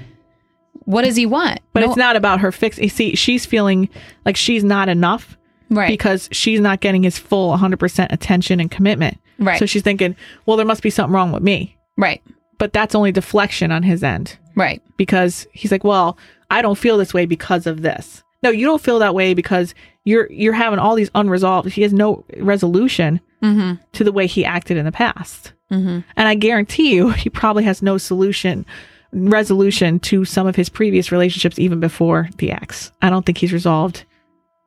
[0.85, 1.59] what does he want?
[1.71, 2.79] But No- it's not about her fix.
[2.79, 3.89] You see, she's feeling
[4.25, 5.37] like she's not enough
[5.69, 5.87] right.
[5.87, 9.19] because she's not getting his full 100% attention and commitment.
[9.37, 9.59] right.
[9.59, 10.15] So she's thinking,
[10.47, 11.77] well, there must be something wrong with me.
[11.95, 12.23] right.
[12.57, 14.81] But that's only deflection on his end Right.
[14.97, 16.17] because he's like, well,
[16.49, 18.23] I don't feel this way because of this.
[18.43, 21.71] No, you don't feel that way because you're you're having all these unresolved.
[21.71, 25.53] He has no resolution Mm to the way he acted in the past.
[25.69, 25.75] hmm.
[25.75, 25.99] Mm hmm.
[26.15, 28.65] And I guarantee you, he probably has no solution,
[29.11, 32.91] resolution to some of his previous relationships, even before the ex.
[33.01, 34.03] I don't think he's resolved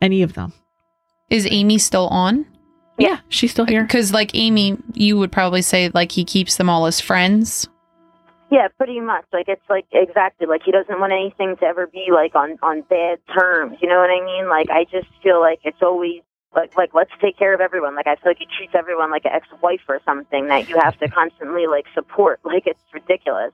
[0.02, 0.52] any of them.
[1.30, 2.46] Is Amy still on?
[2.98, 3.82] Yeah, she's still here.
[3.82, 7.68] Because, like Amy, you would probably say like he keeps them all as friends.
[8.50, 9.24] Yeah, pretty much.
[9.32, 12.82] Like it's like exactly like he doesn't want anything to ever be like on on
[12.82, 13.78] bad terms.
[13.80, 14.48] You know what I mean?
[14.48, 16.22] Like I just feel like it's always
[16.54, 17.94] like like let's take care of everyone.
[17.94, 20.98] Like I feel like he treats everyone like an ex-wife or something that you have
[21.00, 22.40] to constantly like support.
[22.42, 23.52] Like it's ridiculous.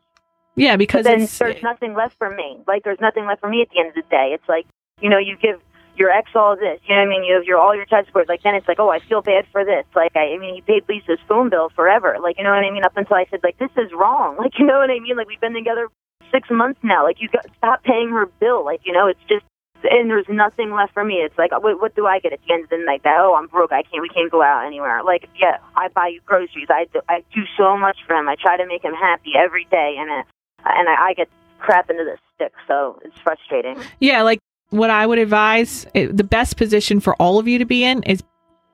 [0.57, 2.59] Yeah, But because then it's there's nothing left for me.
[2.68, 4.30] Like there's nothing left for me at the end of the day.
[4.32, 4.66] It's like
[5.01, 5.61] you know you give
[5.97, 6.80] your ex all this.
[6.86, 7.24] You know what I mean?
[7.24, 8.28] You have your all your child support.
[8.28, 9.84] Like then it's like oh I feel bad for this.
[9.95, 12.16] Like I, I mean he paid Lisa's phone bill forever.
[12.22, 12.84] Like you know what I mean?
[12.84, 14.36] Up until I said like this is wrong.
[14.45, 15.16] Like you know what I mean?
[15.16, 15.88] Like we've been together
[16.30, 17.05] six months now.
[17.05, 18.64] Like you got stop paying her bill.
[18.64, 19.45] Like you know it's just
[19.90, 21.16] and there's nothing left for me.
[21.16, 23.03] It's like, uh, what, what do I get at the end of the night?
[23.05, 23.72] That oh, I'm broke.
[23.72, 24.03] I can't.
[24.03, 25.03] We can't go out anywhere.
[25.03, 26.68] Like, yeah, I buy you groceries.
[26.70, 27.01] I do.
[27.09, 28.28] I do so much for him.
[28.28, 30.26] I try to make him happy every day, and it,
[30.64, 31.28] and I, I get
[31.59, 32.53] crap into this stick.
[32.66, 33.78] So it's frustrating.
[34.01, 34.40] Yeah, like
[34.75, 38.03] what I would advise, it, the best position for all of you to be in
[38.05, 38.22] is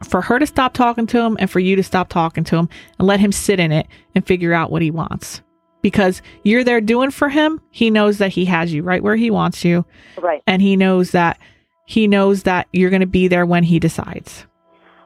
[0.09, 2.68] for her to stop talking to him and for you to stop talking to him
[2.98, 5.42] and let him sit in it and figure out what he wants.
[5.82, 9.30] Because you're there doing for him, he knows that he has you right where he
[9.30, 9.84] wants you,
[10.18, 10.42] Right.
[10.46, 11.38] and he knows that
[11.86, 14.46] he knows that you're going to be there when he decides.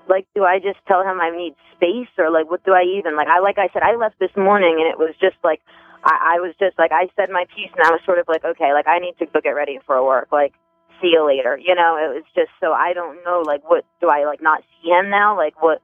[0.09, 3.16] Like, do I just tell him I need space, or like, what do I even
[3.16, 3.26] like?
[3.28, 5.61] I like I said, I left this morning, and it was just like.
[6.07, 8.45] I, I was just like I said my piece, and I was sort of like,
[8.45, 10.28] okay, like I need to go get ready for work.
[10.30, 10.53] Like,
[11.01, 11.59] see you later.
[11.62, 13.42] You know, it was just so I don't know.
[13.45, 15.36] Like, what do I like not see him now?
[15.36, 15.80] Like, what?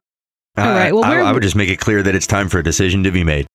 [0.59, 2.59] Uh, all right, well, I, I would just make it clear that it's time for
[2.59, 3.47] a decision to be made.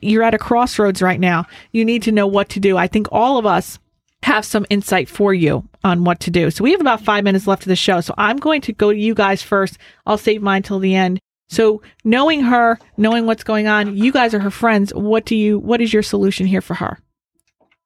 [0.00, 1.44] you're at a crossroads right now.
[1.72, 2.76] You need to know what to do.
[2.76, 3.78] I think all of us
[4.22, 6.50] have some insight for you on what to do.
[6.50, 8.00] So we have about five minutes left of the show.
[8.00, 9.78] So I'm going to go to you guys first.
[10.06, 11.20] I'll save mine till the end.
[11.50, 14.92] So knowing her, knowing what's going on, you guys are her friends.
[14.94, 15.58] What do you?
[15.58, 16.98] What is your solution here for her?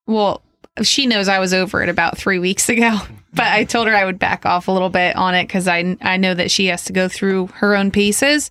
[0.07, 0.43] Well,
[0.81, 2.99] she knows I was over it about three weeks ago,
[3.35, 5.97] but I told her I would back off a little bit on it because I
[6.01, 8.51] I know that she has to go through her own pieces.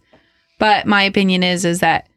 [0.59, 2.07] But my opinion is is that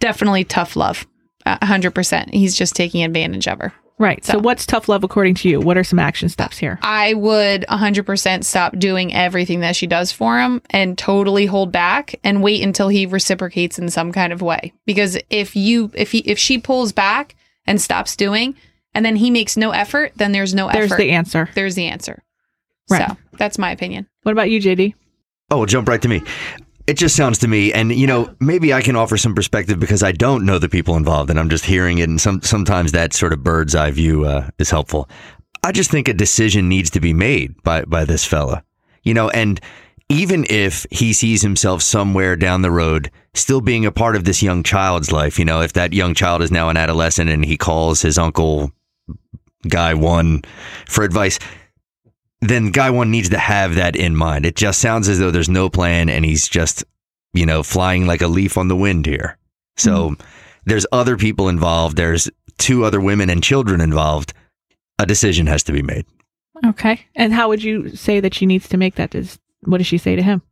[0.00, 1.06] definitely tough love,
[1.46, 2.32] a hundred percent.
[2.34, 3.72] He's just taking advantage of her.
[3.98, 4.24] Right.
[4.24, 5.60] So, So- what's tough love according to you?
[5.60, 6.80] What are some action steps here?
[6.82, 12.16] I would 100% stop doing everything that she does for him and totally hold back
[12.24, 14.72] and wait until he reciprocates in some kind of way.
[14.86, 18.56] Because if you if he if she pulls back and stops doing
[18.94, 20.78] and then he makes no effort, then there's no effort.
[20.78, 21.02] There's effort.
[21.02, 21.48] the answer.
[21.54, 22.22] there's the answer.
[22.90, 23.08] Right.
[23.08, 24.08] So, that's my opinion.
[24.22, 24.94] What about you, JD?
[25.50, 26.22] Oh, jump right to me.
[26.86, 30.02] It just sounds to me, and you know, maybe I can offer some perspective because
[30.02, 33.12] I don't know the people involved, and I'm just hearing it, and some sometimes that
[33.12, 35.08] sort of bird's eye view uh, is helpful.
[35.62, 38.64] I just think a decision needs to be made by by this fella,
[39.04, 39.60] you know, and
[40.08, 44.42] even if he sees himself somewhere down the road still being a part of this
[44.42, 47.56] young child's life, you know, if that young child is now an adolescent and he
[47.56, 48.70] calls his uncle
[49.68, 50.42] guy one
[50.86, 51.38] for advice,
[52.40, 54.44] then guy one needs to have that in mind.
[54.44, 56.84] It just sounds as though there's no plan and he's just,
[57.32, 59.38] you know, flying like a leaf on the wind here.
[59.76, 60.22] So mm-hmm.
[60.64, 61.96] there's other people involved.
[61.96, 64.34] There's two other women and children involved.
[64.98, 66.06] A decision has to be made.
[66.64, 67.00] Okay.
[67.14, 69.10] And how would you say that she needs to make that?
[69.10, 70.42] Does what does she say to him?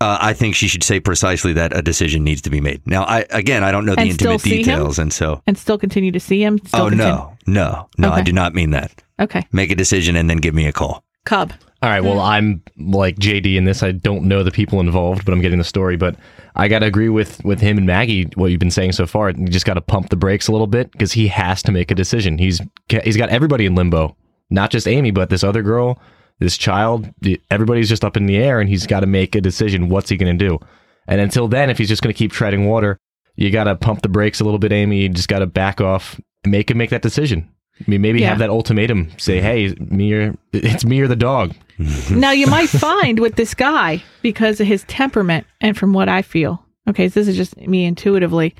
[0.00, 2.86] Uh, I think she should say precisely that a decision needs to be made.
[2.86, 4.64] Now, I again, I don't know the And intimate see him?
[4.64, 5.42] details, and so.
[5.46, 6.58] And still continue to see him?
[6.64, 8.10] Still oh continue- no, no, no!
[8.12, 9.02] I do not mean that.
[9.18, 9.44] Okay.
[9.50, 11.02] Make a decision and then give me a call.
[11.24, 11.52] Cub.
[11.82, 12.02] All right.
[12.02, 13.82] Well, I'm like JD in this.
[13.82, 15.96] I don't know the people involved, but I'm getting the story.
[15.96, 16.16] But
[16.56, 18.24] I got to agree with with him and Maggie.
[18.36, 20.66] What you've been saying so far, you just got to pump the brakes a little
[20.68, 22.38] bit because he has to make a decision.
[22.38, 22.60] He's
[23.04, 24.16] he's got everybody in limbo,
[24.50, 26.00] not just Amy, but this other girl,
[26.38, 27.08] this child.
[27.50, 29.88] Everybody's just up in the air, and he's got to make a decision.
[29.88, 30.58] What's he going to do?
[31.06, 32.98] And until then, if he's just going to keep treading water,
[33.36, 35.02] you got to pump the brakes a little bit, Amy.
[35.02, 37.48] You just got to back off, and make him make that decision.
[37.80, 38.30] I mean, maybe Yeah.
[38.30, 39.10] have that ultimatum.
[39.18, 41.54] Say, hey, me or it's me or the dog.
[42.10, 46.22] now you might find with this guy because of his temperament and from what I
[46.22, 46.64] feel.
[46.88, 48.56] Okay, so this is just me intuitively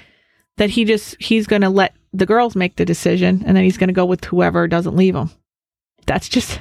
[0.56, 3.76] that he just he's going to let the girls make the decision and then he's
[3.76, 5.30] going to go with whoever doesn't leave him.
[6.06, 6.60] That's just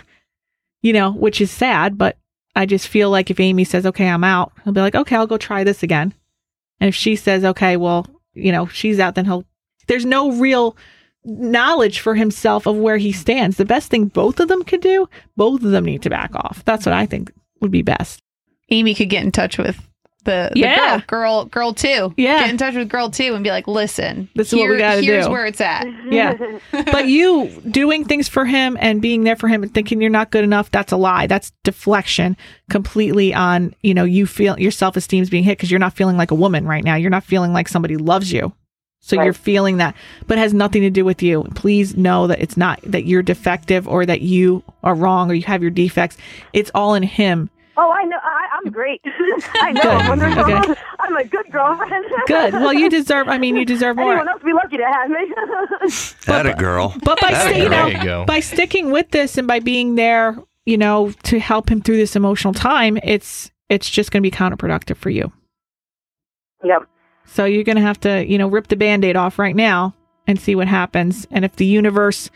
[0.87, 2.17] you know, which is sad, but
[2.55, 5.27] I just feel like if Amy says, "Okay, I'm out." He'll be like, "Okay, I'll
[5.27, 6.13] go try this again."
[6.79, 9.43] And if she says, "Okay, well, you know, she's out," then he'll
[9.87, 10.77] there's no real
[11.25, 13.57] knowledge for himself of where he stands.
[13.57, 16.63] The best thing both of them could do, both of them need to back off.
[16.63, 18.21] That's what I think would be best.
[18.69, 19.81] Amy could get in touch with
[20.23, 20.99] the, the Yeah.
[21.07, 22.13] girl, girl, girl two.
[22.17, 22.41] Yeah.
[22.41, 25.01] Get in touch with girl two and be like, listen, This is what we gotta
[25.01, 25.85] here's do." where it's at.
[26.11, 26.33] Yeah.
[26.71, 30.31] but you doing things for him and being there for him and thinking you're not
[30.31, 31.27] good enough, that's a lie.
[31.27, 32.35] That's deflection
[32.69, 35.93] completely on, you know, you feel your self esteem is being hit because you're not
[35.93, 36.95] feeling like a woman right now.
[36.95, 38.53] You're not feeling like somebody loves you.
[38.99, 39.23] So Right.
[39.25, 39.95] you're feeling that,
[40.25, 41.43] but it has nothing to do with you.
[41.55, 45.43] Please know that it's not that you're defective or that you are wrong or you
[45.43, 46.17] have your defects.
[46.51, 47.49] It's all in him.
[47.79, 48.17] Oh, I know.
[48.23, 49.01] I, I'm great.
[49.05, 49.81] I know.
[49.81, 49.91] Good.
[49.91, 50.43] I'm, wonderful.
[50.53, 50.81] Okay.
[50.99, 52.05] I'm a good girlfriend.
[52.25, 52.53] Good.
[52.53, 54.13] Well, you deserve, I mean, you deserve more.
[54.13, 55.33] Anyone else be lucky to have me.
[56.25, 56.93] That a girl.
[57.03, 58.25] But by staying out, you go.
[58.25, 62.15] by sticking with this and by being there you know, to help him through this
[62.15, 65.31] emotional time, it's it's just going to be counterproductive for you.
[66.63, 66.83] Yep.
[67.25, 69.95] So you're going to have to, you know, rip the band-aid off right now
[70.27, 71.25] and see what happens.
[71.31, 72.29] And if the universe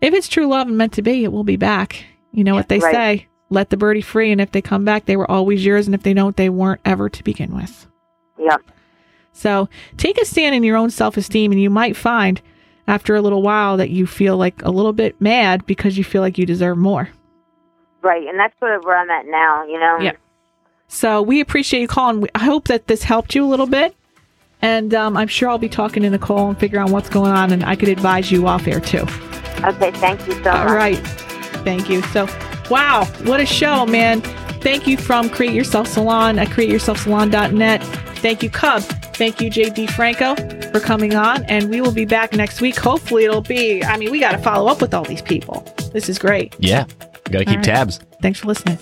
[0.00, 2.04] if it's true love and meant to be, it will be back.
[2.32, 2.94] You know what they Right.
[2.94, 5.94] say, let the birdie free and if they come back, they were always yours and
[5.94, 7.86] if they don't, they weren't ever to begin with.
[8.38, 8.62] Yep.
[9.32, 12.40] So take a stand in your own self esteem, and you might find
[12.86, 16.22] after a little while that you feel like a little bit mad because you feel
[16.22, 17.10] like you deserve more.
[18.02, 18.26] Right.
[18.26, 19.98] And that's sort of where I'm at now, you know?
[20.00, 20.12] Yeah.
[20.86, 22.28] So we appreciate you calling.
[22.34, 23.96] I hope that this helped you a little bit.
[24.62, 27.52] And um, I'm sure I'll be talking to Nicole and figure out what's going on,
[27.52, 29.02] and I could advise you off air too.
[29.64, 29.90] Okay.
[29.92, 30.74] Thank you so All much.
[30.74, 30.98] right.
[31.64, 32.02] Thank you.
[32.02, 32.26] So,
[32.70, 34.20] wow, what a show, man.
[34.60, 37.82] Thank you from Create Yourself Salon at createyourselfsalon.net.
[38.18, 38.82] Thank you, Cub.
[39.14, 40.34] Thank you, JD Franco,
[40.70, 41.44] for coming on.
[41.44, 42.76] And we will be back next week.
[42.76, 45.62] Hopefully, it'll be, I mean, we got to follow up with all these people.
[45.92, 46.56] This is great.
[46.58, 46.86] Yeah.
[47.30, 47.64] Got to keep right.
[47.64, 48.00] tabs.
[48.22, 48.78] Thanks for listening.